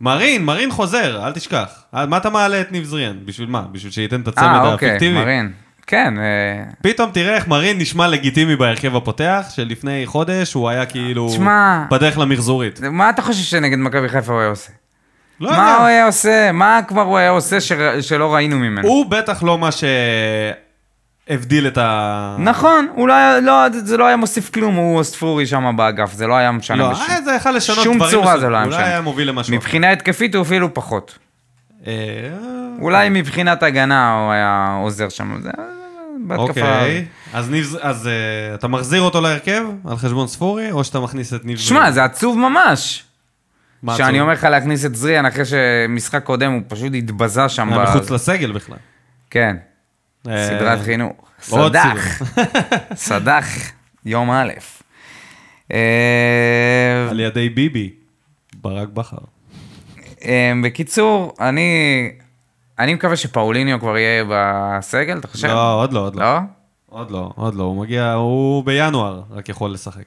[0.00, 1.82] מרין, מרין חוזר, אל תשכח.
[1.94, 3.16] אה, מה אתה מעלה את ניב זריאן?
[3.24, 3.62] בשביל מה?
[3.72, 5.12] בשביל שייתן את הצמד אה, אוקיי?
[5.12, 5.52] מרין.
[5.86, 11.28] כן, אה, פתאום תראה איך מרין נשמע לגיטימי בהרכב הפותח, שלפני חודש הוא היה כאילו...
[11.28, 12.80] תשמע- בדרך למחזורית.
[12.90, 14.72] מה אתה חושב שנגד מכבי חיפה הוא היה עושה?
[15.40, 15.84] לא מה הוא יודע.
[15.86, 16.52] היה עושה?
[16.52, 18.88] מה כבר הוא היה עושה שר- שלא ראינו ממנו?
[18.88, 19.68] הוא בטח לא מה
[21.28, 22.36] שהבדיל את ה...
[22.38, 26.26] נכון, הוא לא היה, לא, זה לא היה מוסיף כלום, הוא ספורי שם באגף, זה
[26.26, 27.06] לא היה משנה לא, בשום.
[27.10, 28.10] אה, זה יכול לשנות שום דברים.
[28.12, 28.40] צורה מסוימים.
[28.40, 28.86] זה לא היה אולי משנה.
[28.86, 29.54] היה מוביל למשהו.
[29.54, 31.18] מבחינה התקפית הוא אפילו פחות.
[31.86, 31.92] אה,
[32.80, 35.50] אולי מבחינת הגנה הוא היה עוזר שם, זה
[36.26, 36.48] בהתקפה.
[36.48, 41.34] אוקיי, אז ניב, אז אה, אתה מחזיר אותו להרכב על חשבון ספורי, או שאתה מכניס
[41.34, 43.04] את ניב שמע, זה עצוב ממש.
[43.96, 44.20] שאני?
[44.20, 47.72] אומר לך להכניס את זריאן אחרי שמשחק קודם הוא פשוט התבזה שם.
[47.72, 48.76] היה ב- מחוץ לסגל בכלל.
[49.30, 49.56] כן,
[50.28, 51.12] אה, סדרת חינוך.
[51.50, 52.22] עוד סדח.
[52.94, 53.46] סדח,
[54.04, 54.52] יום א'.
[55.72, 57.90] אה, על ידי ביבי,
[58.60, 59.16] ברק בכר.
[60.24, 62.10] אה, בקיצור, אני
[62.78, 65.48] אני מקווה שפאוליניו כבר יהיה בסגל, אתה חושב?
[65.48, 66.22] לא, עוד לא, עוד לא.
[66.22, 66.38] לא?
[66.90, 70.02] עוד לא, עוד לא, הוא מגיע, הוא בינואר רק יכול לשחק.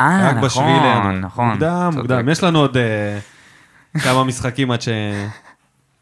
[0.00, 1.12] אה, נכון, לינואר.
[1.12, 1.48] נכון.
[1.48, 1.96] מוקדם, צודק.
[1.96, 2.28] מוקדם.
[2.28, 3.18] יש לנו עוד אה,
[4.00, 4.88] כמה משחקים עד ש...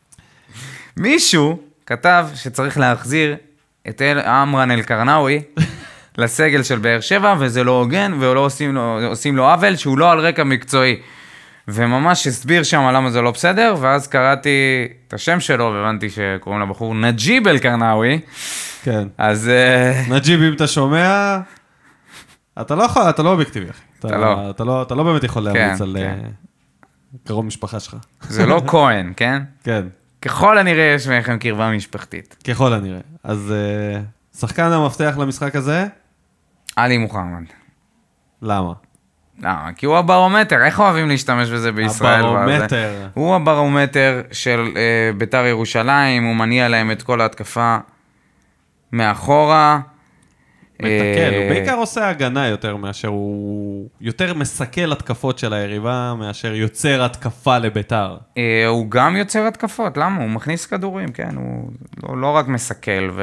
[0.96, 3.36] מישהו כתב שצריך להחזיר
[3.88, 5.42] את אל- עמרן אל-קרנאווי
[6.18, 10.12] לסגל של באר שבע, וזה לא הוגן, ולא עושים לו, עושים לו עוול שהוא לא
[10.12, 10.96] על רקע מקצועי.
[11.68, 14.48] וממש הסביר שם למה זה לא בסדר, ואז קראתי
[15.08, 18.18] את השם שלו, והבנתי שקוראים לבחור נג'יב אל-קרנאווי,
[18.82, 19.08] כן.
[19.18, 19.48] אז...
[19.48, 21.38] אה, נג'יב, אם אתה שומע,
[22.60, 23.82] אתה לא יכול, אתה לא אובייקטיבי, אחי.
[23.98, 24.50] אתה אתה לא.
[24.50, 24.82] אתה לא.
[24.82, 26.18] אתה לא באמת יכול להמליץ כן, על כן.
[26.24, 26.28] אה,
[27.24, 27.96] קרוב משפחה שלך.
[28.20, 29.42] זה לא כהן, כן?
[29.64, 29.86] כן,
[30.22, 32.36] ככל הנראה יש ביניכם קרבה משפחתית.
[32.48, 33.00] ככל הנראה.
[33.24, 34.00] אז אה,
[34.38, 35.86] שחקן המפתח למשחק הזה,
[36.76, 37.44] עלי מוחמד.
[38.42, 38.72] למה?
[39.38, 39.70] למה?
[39.76, 42.24] כי הוא הברומטר, איך אוהבים להשתמש בזה בישראל?
[42.24, 42.64] הברומטר.
[42.64, 43.08] וזה?
[43.14, 47.76] הוא הברומטר של אה, ביתר ירושלים, הוא מניע להם את כל ההתקפה
[48.92, 49.80] מאחורה.
[50.80, 53.88] מתקל, אה, הוא בעיקר עושה הגנה יותר מאשר הוא...
[54.00, 58.16] יותר מסכל התקפות של היריבה מאשר יוצר התקפה לביתר.
[58.38, 60.22] אה, הוא גם יוצר התקפות, למה?
[60.22, 61.36] הוא מכניס כדורים, כן?
[61.36, 61.70] הוא
[62.02, 63.22] לא, לא רק מסכל, ו...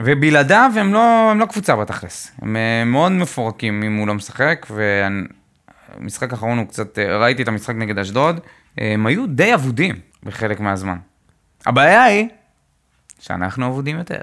[0.00, 2.32] ובלעדיו הם לא, הם לא קבוצה בתכלס.
[2.42, 7.48] הם אה, מאוד מפורקים אם הוא לא משחק, והמשחק האחרון הוא קצת, אה, ראיתי את
[7.48, 8.40] המשחק נגד אשדוד,
[8.80, 10.96] אה, הם היו די אבודים בחלק מהזמן.
[11.66, 12.28] הבעיה היא
[13.20, 14.20] שאנחנו אבודים יותר.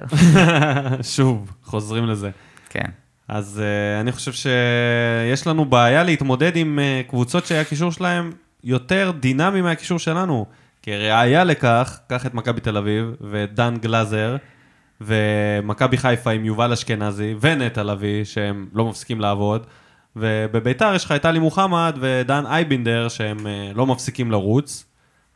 [1.15, 2.29] שוב, חוזרים לזה.
[2.69, 2.89] כן.
[3.27, 8.31] אז uh, אני חושב שיש לנו בעיה להתמודד עם uh, קבוצות שהקישור שלהם
[8.63, 10.45] יותר דינמי מהקישור שלנו.
[10.81, 14.35] כראיה לכך, קח את מכבי תל אביב ואת דן גלאזר
[15.01, 19.65] ומכבי חיפה עם יובל אשכנזי ונטע לביא, שהם לא מפסיקים לעבוד.
[20.15, 24.85] ובביתר יש לך את עלי מוחמד ודן אייבינדר, שהם uh, לא מפסיקים לרוץ.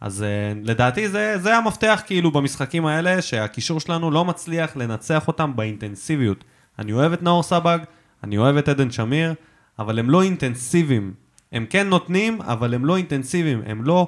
[0.01, 5.55] אז uh, לדעתי זה, זה המפתח כאילו במשחקים האלה, שהקישור שלנו לא מצליח לנצח אותם
[5.55, 6.43] באינטנסיביות.
[6.79, 7.79] אני אוהב את נאור סבג,
[8.23, 9.33] אני אוהב את עדן שמיר,
[9.79, 11.13] אבל הם לא אינטנסיביים.
[11.51, 13.61] הם כן נותנים, אבל הם לא אינטנסיביים.
[13.65, 14.07] הם לא...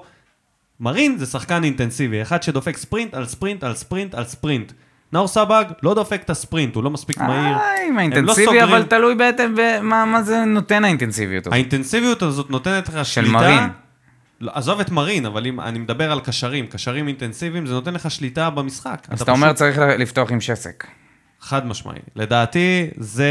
[0.79, 4.71] מרין זה שחקן אינטנסיבי, אחד שדופק ספרינט על ספרינט על ספרינט על ספרינט.
[5.13, 7.55] נאור סבג לא דופק את הספרינט, הוא לא מספיק מהיר.
[7.55, 8.63] אה, עם לא האינטנסיבי, סוגרים.
[8.63, 11.53] אבל תלוי בעצם במה מה זה נותן האינטנסיביות הזאת.
[11.53, 13.31] האינטנסיביות הזאת נותנת לך של שליטה...
[13.31, 13.69] מרין.
[14.41, 18.11] לא, עזוב את מרין, אבל אם אני מדבר על קשרים, קשרים אינטנסיביים, זה נותן לך
[18.11, 19.07] שליטה במשחק.
[19.09, 20.87] אז אתה אומר פשוט- צריך לפתוח עם שסק.
[21.41, 21.99] חד משמעי.
[22.15, 23.29] לדעתי, זה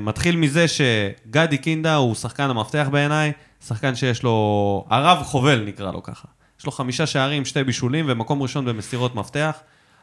[0.00, 3.32] מתחיל מזה שגדי קינדה הוא שחקן המפתח בעיניי,
[3.66, 6.28] שחקן שיש לו, הרב חובל נקרא לו ככה.
[6.60, 9.56] יש לו חמישה שערים, שתי בישולים ומקום ראשון במסירות מפתח.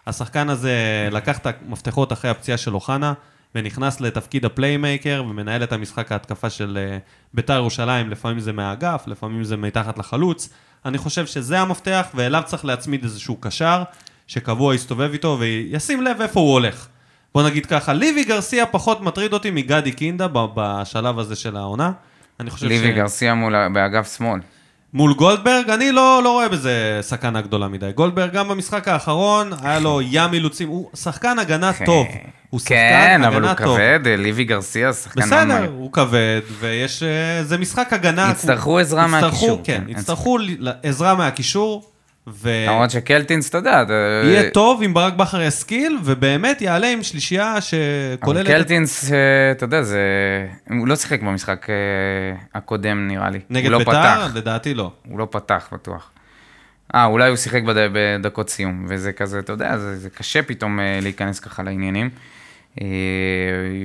[0.08, 0.74] השחקן הזה
[1.12, 3.14] לקח את המפתחות אחרי הפציעה של אוחנה,
[3.56, 6.98] ונכנס לתפקיד ה playmaker ומנהל את המשחק ההתקפה של אה,
[7.34, 10.50] בית"ר ירושלים, לפעמים זה מהאגף, לפעמים זה מתחת לחלוץ.
[10.86, 13.84] אני חושב שזה המפתח, ואליו צריך להצמיד איזשהו קשר,
[14.28, 16.88] שקבוע יסתובב איתו וישים לב איפה הוא הולך.
[17.34, 21.92] בוא נגיד ככה, ליבי גרסיה פחות מטריד אותי מגדי קינדה בשלב הזה של העונה.
[22.40, 24.40] אני חושב ליבי גרסיה מול, באגף שמאל.
[24.94, 27.92] מול גולדברג, אני לא, לא רואה בזה סכנה גדולה מדי.
[27.96, 32.08] גולדברג גם במשחק האחרון, היה לו ים אילוצים, הוא שחקן הגנה טוב.
[32.50, 33.78] הוא שחקן כן, אבל הוא הגנה טוב.
[33.78, 37.04] כבד, ליבי גרסיה, שחקן בסדר, הוא כבד, ויש...
[37.04, 38.30] אה, זה משחק הגנה.
[38.32, 40.00] יצטרכו עזרה יצטרכו, מהקישור, כן, כן.
[40.00, 40.38] יצטרכו
[40.84, 41.91] עזרה מהקישור,
[42.28, 42.50] ו...
[42.68, 47.52] למרות שקלטינס, אתה יודע, אתה- יהיה טוב אם ברק בכר ישכיל, ובאמת יעלה עם שלישייה
[47.52, 48.48] אבל שכוללת...
[48.48, 49.18] קלטינס, אה,
[49.52, 50.00] אתה יודע, זה...
[50.70, 51.76] הוא לא שיחק במשחק אה,
[52.54, 53.40] הקודם, נראה לי.
[53.50, 53.92] נגד לא ביתר?
[53.92, 54.32] פתח.
[54.36, 54.92] לדעתי לא.
[55.08, 56.12] הוא לא פתח, בטוח.
[56.96, 57.76] אה, אולי הוא שיחק בד...
[57.94, 62.10] בדקות סיום, וזה כזה, אתה יודע, זה, זה קשה פתאום אה, להיכנס ככה לעניינים.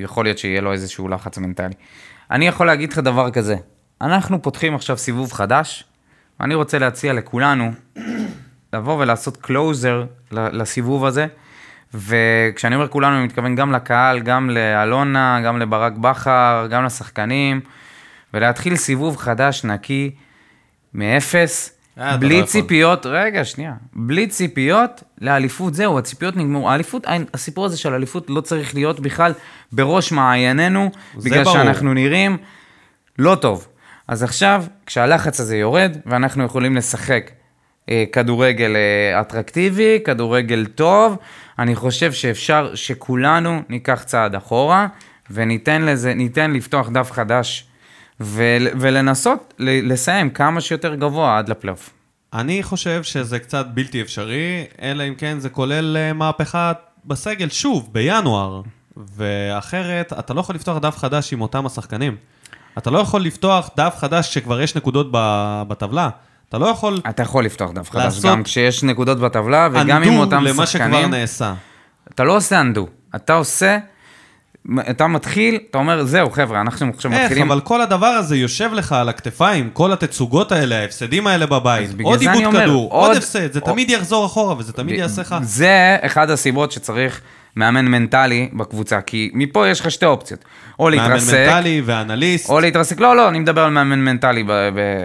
[0.03, 1.74] יכול להיות שיהיה לו איזשהו לחץ מנטלי.
[2.30, 3.57] אני יכול להגיד לך דבר כזה,
[4.01, 5.84] אנחנו פותחים עכשיו סיבוב חדש,
[6.41, 7.72] ואני רוצה להציע לכולנו
[8.72, 11.26] לבוא ולעשות קלוזר לסיבוב הזה,
[11.95, 17.61] וכשאני אומר כולנו, אני מתכוון גם לקהל, גם לאלונה, גם לברק בכר, גם לשחקנים,
[18.34, 20.11] ולהתחיל סיבוב חדש, נקי,
[20.95, 22.43] מאפס, אה, לא בלי.
[22.43, 26.70] ציפיות, רגע, שנייה, בלי ציפיות לאליפות, זהו, הציפיות נגמרו.
[26.70, 29.32] האליפות, הסיפור הזה של אליפות לא צריך להיות בכלל
[29.72, 31.57] בראש מעיינינו, בגלל ברור.
[31.57, 32.37] שאנחנו נראים
[33.18, 33.68] לא טוב.
[34.09, 37.30] אז עכשיו, כשהלחץ הזה יורד, ואנחנו יכולים לשחק
[37.90, 41.16] אה, כדורגל אה, אטרקטיבי, כדורגל טוב,
[41.59, 44.86] אני חושב שאפשר שכולנו ניקח צעד אחורה,
[45.30, 47.66] וניתן לזה, ניתן לפתוח דף חדש,
[48.20, 51.90] ול, ולנסות לסיים כמה שיותר גבוה עד לפלייאוף.
[52.32, 56.72] אני חושב שזה קצת בלתי אפשרי, אלא אם כן זה כולל אה, מהפכה
[57.04, 58.62] בסגל, שוב, בינואר.
[59.16, 62.16] ואחרת, אתה לא יכול לפתוח דף חדש עם אותם השחקנים.
[62.78, 66.08] אתה לא יכול לפתוח דף חדש כשכבר יש נקודות ב- בטבלה.
[66.48, 70.44] אתה לא יכול אתה יכול לפתוח דף חדש, גם כשיש נקודות בטבלה, וגם עם אותם
[70.44, 71.10] למה שכבר שחקנים.
[71.10, 71.54] נעשה.
[72.14, 72.80] אתה לא עושה undo,
[73.16, 73.78] אתה עושה,
[74.90, 77.50] אתה מתחיל, אתה אומר, זהו, חבר'ה, אנחנו עכשיו איך, מתחילים...
[77.50, 82.22] אבל כל הדבר הזה יושב לך על הכתפיים, כל התצוגות האלה, ההפסדים האלה בבית, עוד
[82.44, 85.36] אומר, כדור, עוד- עוד הפסד, זה עוד- תמיד יחזור אחורה וזה תמיד יעשה לך.
[85.42, 87.20] זה אחד הסיבות שצריך
[87.57, 90.44] מאמן מנטלי בקבוצה, כי מפה יש לך שתי אופציות.
[90.78, 92.50] או מאמן להתרסק, מנטלי ואנליסט.
[92.50, 95.04] או להתרסק, לא, לא, אני מדבר על מאמן מנטלי ב, ב,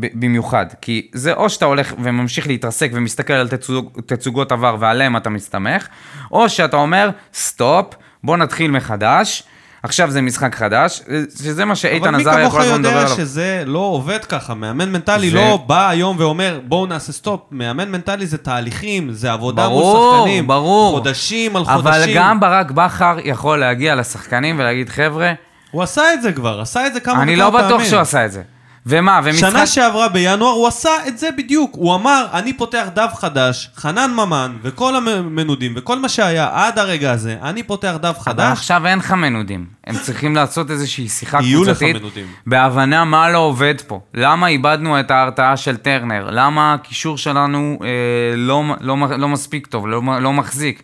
[0.00, 0.66] ב, במיוחד.
[0.80, 5.88] כי זה או שאתה הולך וממשיך להתרסק ומסתכל על תצוג, תצוגות עבר ועליהם אתה מסתמך,
[6.32, 7.94] או שאתה אומר, stop,
[8.24, 9.42] בוא נתחיל מחדש,
[9.82, 11.02] עכשיו זה משחק חדש,
[11.42, 13.16] שזה מה שאיתן אבל מי עזריה כמוך כל הזמן מדבר יודע עליו.
[13.16, 17.88] שזה לא עובד ככה, מאמן מנטלי זה- לא בא היום ואומר בואו נעשה stop, מאמן
[17.90, 20.98] מנטלי זה תהליכים, זה עבודה מול ברור, שחקנים, ברור.
[20.98, 22.14] חודשים על אבל חודשים.
[22.16, 25.32] גם ברק בכר יכול להגיע לשחקנים ולהגיד, חבר'ה,
[25.70, 27.86] הוא עשה את זה כבר, עשה את זה כמה אני וכמה לא בטוח פעמים.
[27.86, 28.42] שהוא עשה את זה.
[28.86, 29.50] ומה, ומשחק...
[29.50, 34.10] שנה שעברה בינואר הוא עשה את זה בדיוק, הוא אמר אני פותח דף חדש, חנן
[34.14, 38.86] ממן וכל המנודים וכל מה שהיה עד הרגע הזה, אני פותח דף אבל חדש, עכשיו
[38.86, 39.66] אין לך מנודים.
[39.86, 41.96] הם צריכים לעשות איזושהי שיחה קבוצתית.
[41.96, 42.26] מנודים.
[42.46, 44.00] בהבנה מה לא עובד פה.
[44.14, 46.30] למה איבדנו את ההרתעה של טרנר?
[46.30, 47.88] למה הקישור שלנו אה,
[48.36, 50.82] לא, לא, לא מספיק טוב, לא, לא מחזיק?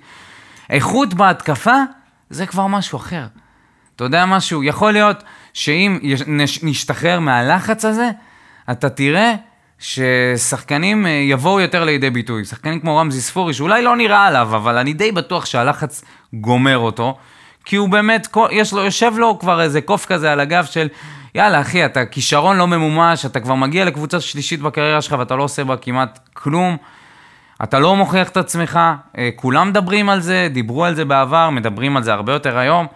[0.71, 1.77] איכות בהתקפה
[2.31, 3.27] זה כבר משהו אחר.
[3.97, 4.63] אתה יודע משהו?
[4.63, 5.23] יכול להיות
[5.57, 5.99] שאם
[6.63, 8.11] נשתחרר מהלחץ הזה,
[8.71, 9.35] אתה תראה
[9.79, 12.45] ששחקנים אה, יבואו יותר לידי ביטוי.
[12.45, 17.17] שחקנים כמו רמזי ספורי, שאולי לא נראה עליו, אבל אני די בטוח שהלחץ גומר אותו,
[17.65, 20.89] כי הוא באמת, יש לו, יושב לו כבר איזה קוף כזה על הגב של,
[21.35, 25.43] יאללה אחי, אתה כישרון לא ממומש, אתה כבר מגיע לקבוצה שלישית בקריירה שלך ואתה לא
[25.43, 26.77] עושה בה כמעט כלום.
[27.63, 28.81] אתה לא מוכיח את עצמך,
[29.19, 32.87] אה, כולם מדברים על זה, דיברו על זה בעבר, מדברים על זה הרבה יותר היום.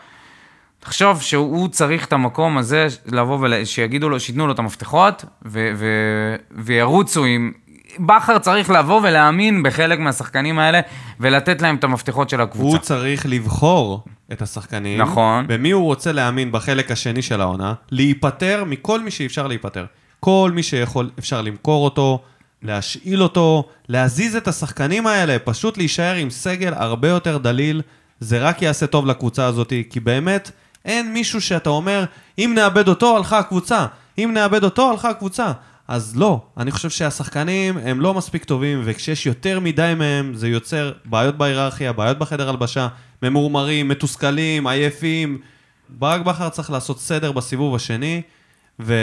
[0.81, 6.37] תחשוב שהוא צריך את המקום הזה לבוא ושיגידו לו, שייתנו לו את המפתחות ו- ו-
[6.51, 7.53] וירוצו עם...
[7.99, 10.81] בכר צריך לבוא ולהאמין בחלק מהשחקנים האלה
[11.21, 12.77] ולתת להם את המפתחות של הקבוצה.
[12.77, 15.47] הוא צריך לבחור את השחקנים, נכון.
[15.49, 19.85] במי הוא רוצה להאמין בחלק השני של העונה, להיפטר מכל מי שאפשר להיפטר.
[20.21, 22.21] כל מי שיכול, אפשר למכור אותו,
[22.63, 27.83] להשאיל אותו, להזיז את השחקנים האלה, פשוט להישאר עם סגל הרבה יותר דליל,
[28.21, 30.51] זה רק יעשה טוב לקבוצה הזאת, כי באמת
[30.85, 32.05] אין מישהו שאתה אומר,
[32.39, 33.87] אם נאבד אותו, הלכה הקבוצה,
[34.19, 35.53] אם נאבד אותו, הלכה הקבוצה.
[35.89, 40.93] אז לא, אני חושב שהשחקנים הם לא מספיק טובים, וכשיש יותר מדי מהם, זה יוצר
[41.05, 42.89] בעיות בהיררכיה, בעיות בחדר הלבשה,
[43.23, 45.39] ממורמרים, מתוסכלים, עייפים.
[45.89, 48.23] ברק בכר צריך לעשות סדר בסיבוב השני,
[48.81, 48.95] ו...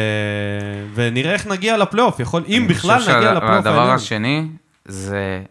[0.93, 3.89] ונראה איך נגיע לפלייאוף, יכול, אם בכלל נגיע לפלייאוף העליון.
[3.89, 4.47] השני
[4.85, 5.41] זה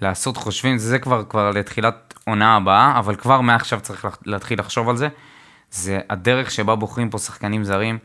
[0.00, 4.96] לעשות חושבים, זה כבר, כבר לתחילת עונה הבאה, אבל כבר מעכשיו צריך להתחיל לחשוב על
[4.96, 5.08] זה.
[5.72, 7.98] זה הדרך שבה בוחרים פה שחקנים זרים.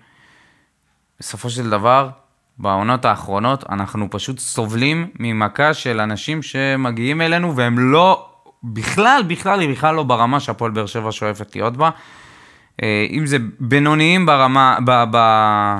[1.19, 2.09] בסופו של דבר,
[2.57, 8.29] בעונות האחרונות, אנחנו פשוט סובלים ממכה של אנשים שמגיעים אלינו והם לא,
[8.63, 11.89] בכלל, בכלל, היא בכלל לא ברמה שהפועל באר שבע שואפת להיות בה.
[12.83, 15.03] אה, אם זה בינוניים ברמה, ב...
[15.11, 15.17] ב...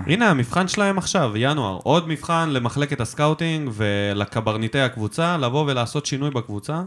[0.05, 1.79] הנה המבחן שלהם עכשיו, ינואר.
[1.83, 6.81] עוד מבחן למחלקת ה scouting ולקברניטי הקבוצה, לבוא ולעשות שינוי בקבוצה.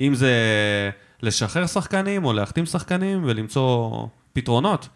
[0.00, 0.32] אם זה
[1.22, 3.90] לשחרר שחקנים או להחתים שחקנים ולמצוא
[4.36, 4.88] פתרונות.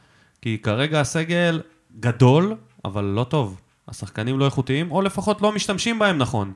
[0.42, 1.60] כי כרגע הסגל
[2.00, 3.60] גדול, אבל לא טוב.
[3.88, 6.52] השחקנים לא איכותיים, או לפחות לא משתמשים בהם נכון.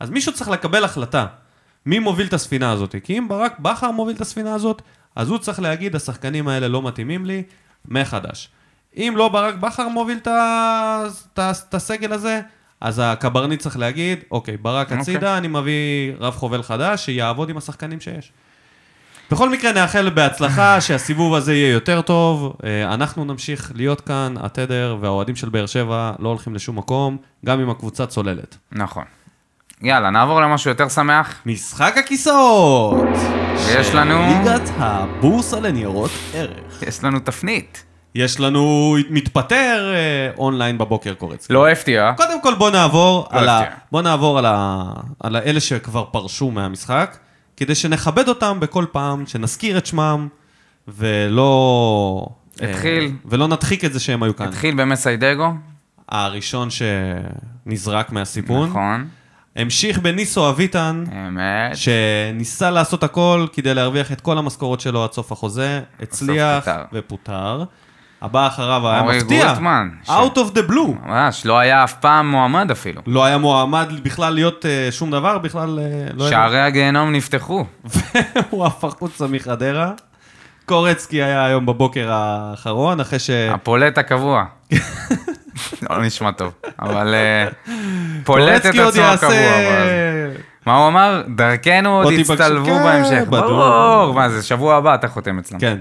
[0.00, 1.26] אז מישהו צריך לקבל החלטה.
[1.86, 2.94] מי מוביל את הספינה הזאת?
[3.04, 4.82] כי אם ברק בכר מוביל את הספינה הזאת,
[5.16, 7.42] אז הוא צריך להגיד, השחקנים האלה לא מתאימים לי,
[7.88, 8.48] מחדש.
[8.96, 10.18] אם לא ברק בכר מוביל
[11.38, 12.40] את הסגל הזה,
[12.80, 15.00] אז הקברניט צריך להגיד, אוקיי, ברק אוקיי.
[15.00, 18.32] הצידה, אני מביא רב חובל חדש, שיעבוד עם השחקנים שיש.
[19.30, 22.56] בכל מקרה, נאחל בהצלחה שהסיבוב הזה יהיה יותר טוב.
[22.64, 27.16] אה, אנחנו נמשיך להיות כאן, התדר והאוהדים של באר שבע לא הולכים לשום מקום,
[27.46, 28.56] גם אם הקבוצה צוללת.
[28.72, 29.04] נכון.
[29.82, 31.34] יאללה, נעבור למשהו יותר שמח.
[31.46, 33.06] משחק הכיסאות!
[33.66, 36.82] ויש לנו- ליגת הבורסה לניירות ערך.
[36.82, 37.84] יש לנו תפנית.
[38.14, 41.50] יש לנו מתפטר אה, אונליין בבוקר קורץ.
[41.50, 42.12] לא הפתיע.
[42.16, 43.58] קודם כל בוא נעבור, לא על, ה...
[43.58, 43.76] הפתיע.
[43.92, 44.82] בוא נעבור על, ה...
[45.20, 47.16] על אלה שכבר פרשו מהמשחק,
[47.58, 50.28] כדי שנכבד אותם בכל פעם, שנזכיר את שמם,
[50.88, 52.26] ולא...
[52.60, 53.04] התחיל.
[53.04, 54.48] אה, ולא נדחיק את זה שהם היו כאן.
[54.48, 55.52] התחיל במסיידגו.
[56.08, 58.68] הראשון שנזרק מהסיפון.
[58.68, 59.08] נכון.
[59.56, 61.76] המשיך בניסו אביטן, אמת.
[61.76, 66.82] שניסה לעשות הכל כדי להרוויח את כל המשכורות שלו עד סוף החוזה, הצליח פוטר.
[66.92, 67.64] ופוטר.
[68.22, 71.06] הבא אחריו היה אורי מפתיע, גוטמן, Out of the blue.
[71.06, 73.02] ממש, לא היה אף פעם מועמד אפילו.
[73.06, 76.30] לא היה מועמד בכלל להיות אה, שום דבר, בכלל אה, לא היה...
[76.30, 77.64] שערי הגיהנום נפתחו.
[78.50, 79.92] הוא עף החוצה מחדרה.
[80.66, 83.30] קורצקי היה היום בבוקר האחרון, אחרי ש...
[83.30, 84.44] הפולט הקבוע.
[85.90, 87.48] לא נשמע טוב, אבל אה,
[88.24, 89.12] פולט את עצמו יעשה...
[89.12, 89.30] הקבוע.
[89.30, 91.22] אבל- מה הוא אמר?
[91.36, 93.22] דרכנו עוד יצטלבו כן, בהמשך.
[93.28, 95.58] ברור, מה זה, שבוע הבא אתה חותם אצלם.
[95.58, 95.78] כן.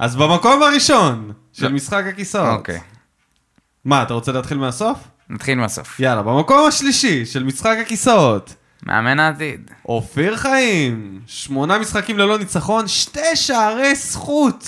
[0.00, 1.70] אז במקום הראשון של לא.
[1.72, 2.58] משחק הכיסאות.
[2.58, 2.80] אוקיי,
[3.84, 4.98] מה, אתה רוצה להתחיל מהסוף?
[5.30, 6.00] נתחיל מהסוף.
[6.00, 8.54] יאללה, במקום השלישי של משחק הכיסאות.
[8.86, 9.70] מאמן העתיד.
[9.88, 14.64] אופיר חיים, שמונה משחקים ללא ניצחון, שתי שערי זכות.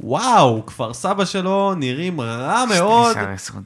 [0.00, 3.14] וואו, כפר סבא שלו נראים רע מאוד.
[3.14, 3.62] שערי זכות.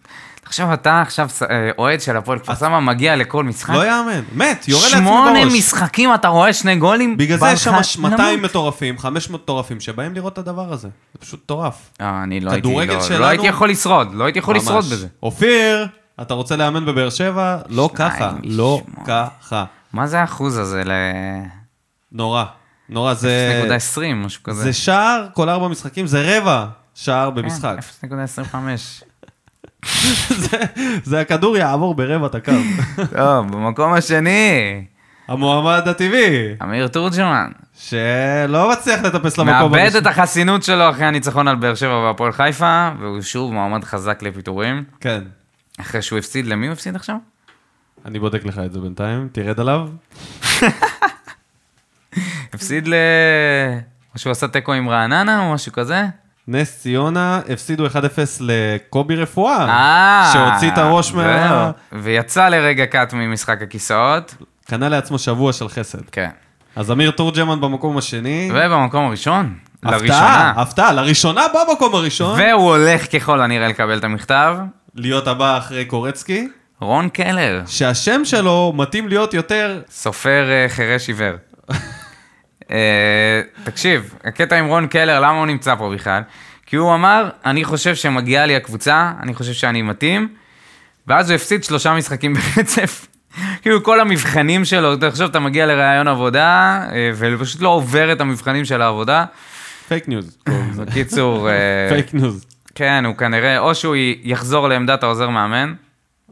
[0.53, 3.75] תחשוב, אתה עכשיו אה, אוהד של הפועל כפר סבא, מגיע לכל משחק.
[3.75, 5.53] לא יאמן, מת, יורה לעצמי שמונה בראש.
[5.53, 7.17] משחקים אתה רואה שני גולים?
[7.17, 8.51] בגלל זה יש שם לך 200 למות.
[8.51, 10.89] מטורפים, 500 מטורפים, שבאים לראות את הדבר הזה.
[11.15, 11.91] זה פשוט מטורף.
[12.01, 14.93] אה, אני לא הייתי, לא- לא הייתי יכול לשרוד, לא הייתי יכול לשרוד ממש.
[14.93, 15.07] בזה.
[15.23, 15.87] אופיר,
[16.23, 17.59] אתה רוצה לאמן בבאר שבע?
[17.69, 18.83] לא ככה, לא.
[19.07, 19.65] ככה.
[19.93, 20.91] מה זה האחוז הזה ל...
[22.13, 22.45] נורא,
[22.89, 23.63] נורא, זה...
[23.95, 24.63] 0.20, משהו כזה.
[24.63, 27.77] זה שער כל ארבע משחקים, זה רבע שער במשחק.
[28.01, 28.55] כן, 0.25.
[31.05, 32.53] זה- הכדור יעבור ברבע את הקו.
[33.17, 34.85] טוב, במקום השני,
[35.29, 37.51] המועמד הטבעי, אמיר תורג'מן.
[37.75, 40.01] שלא מצליח לטפס למקום מאבד הראשון.
[40.01, 44.85] את החסינות שלו אחרי הניצחון על באר שבע והפועל חיפה, והוא שוב מועמד חזק לפיטורים.
[45.01, 45.23] כן.
[45.81, 47.17] אחרי שהוא הפסיד, למי הוא הפסיד עכשיו?
[48.05, 49.89] אני בודק לך את זה בינתיים, תרד עליו.
[52.55, 52.95] הפסיד ל...
[54.15, 56.05] או שהוא עשה תיקו עם רעננה או משהו כזה?
[56.49, 57.91] נס ציונה הפסידו 1-0
[58.41, 61.71] לקובי רפואה, אה, שהוציא את הראש מה...
[61.93, 64.35] ויצא לרגע קאט ממשחק הכיסאות.
[64.65, 66.11] קנה לעצמו שבוע של חסד.
[66.13, 66.29] כן.
[66.77, 68.51] אז אמיר תורג'מן במקום השני.
[68.55, 70.53] ובמקום הראשון, הפתעה, לראשונה.
[70.57, 72.41] הפתעה, לראשונה במקום הראשון.
[72.41, 74.57] והוא הולך ככל הנראה לקבל את המכתב.
[74.95, 76.49] להיות הבא אחרי קורצקי,
[76.81, 79.81] רון קלר, שהשם שלו מתאים להיות יותר...
[79.91, 81.35] סופר אה, חירש עיוור.
[82.71, 86.23] אה, תקשיב, הקטע עם רון קלר, למה הוא נמצא פה בכלל?
[86.67, 90.29] כי הוא אמר, אני חושב שמגיעה לי הקבוצה, אני חושב שאני מתאים,
[91.07, 93.07] ואז הוא הפסיד שלושה משחקים ברצף.
[93.63, 98.21] כאילו כל המבחנים שלו, אתה חושב, אתה מגיע לראיון עבודה, אה, ופשוט לא עובר את
[98.21, 99.25] המבחנים של העבודה.
[99.89, 100.39] fake news.
[100.79, 101.55] בקיצור, אה,
[101.89, 102.45] fake news.
[102.75, 105.75] כן, הוא כנראה, או שהוא יחזור לעמדת העוזר מאמן,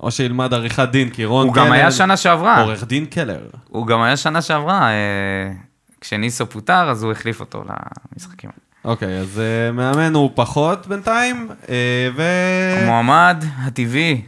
[0.00, 1.64] או שילמד עריכת דין, כי רון הוא קלר...
[1.64, 2.60] גם היה שנה שעברה.
[2.60, 3.40] עורך דין קלר.
[3.68, 5.52] הוא גם היה שנה שעברה, אה,
[6.00, 7.64] כשניסו פוטר, אז הוא החליף אותו
[8.12, 8.50] למשחקים.
[8.84, 12.22] אוקיי, אז אה, מאמן הוא פחות בינתיים, אה, ו...
[12.82, 14.22] המועמד הטבעי,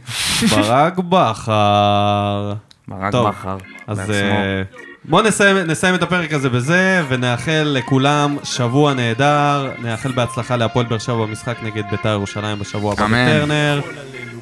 [0.49, 2.53] ברק בכר.
[2.87, 4.11] ברק בכר, אז.
[4.11, 4.63] אה,
[5.05, 9.71] בואו נסיים, נסיים את הפרק הזה בזה, ונאחל לכולם שבוע נהדר.
[9.79, 13.07] נאחל בהצלחה להפועל באר שבע במשחק נגד בית"ר ירושלים בשבוע הבא.
[13.07, 13.81] בטרנר.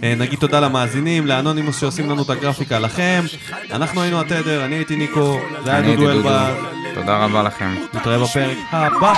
[0.03, 3.23] אה, נגיד תודה למאזינים, לאנונימוס שעושים לנו את הגרפיקה, לכם.
[3.71, 6.11] אנחנו היינו התדר, אני הייתי ניקו, זה היה דודו.
[6.11, 6.53] אלבז.
[6.93, 7.75] תודה רבה לכם.
[7.93, 9.13] נתראה בפרק הבא.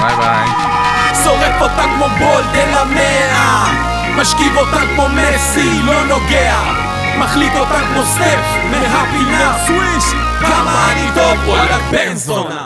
[0.00, 0.48] ביי ביי.
[1.24, 6.87] שורף אותה כמו בולט אל המאה משכיב אותה כמו מסי, לא נוגע
[7.18, 8.40] מחליט אותה כמו סטף
[8.70, 9.58] מהפינה.
[9.66, 10.04] סוויש
[10.40, 12.62] כמה אני טוב, וואלה בן זונה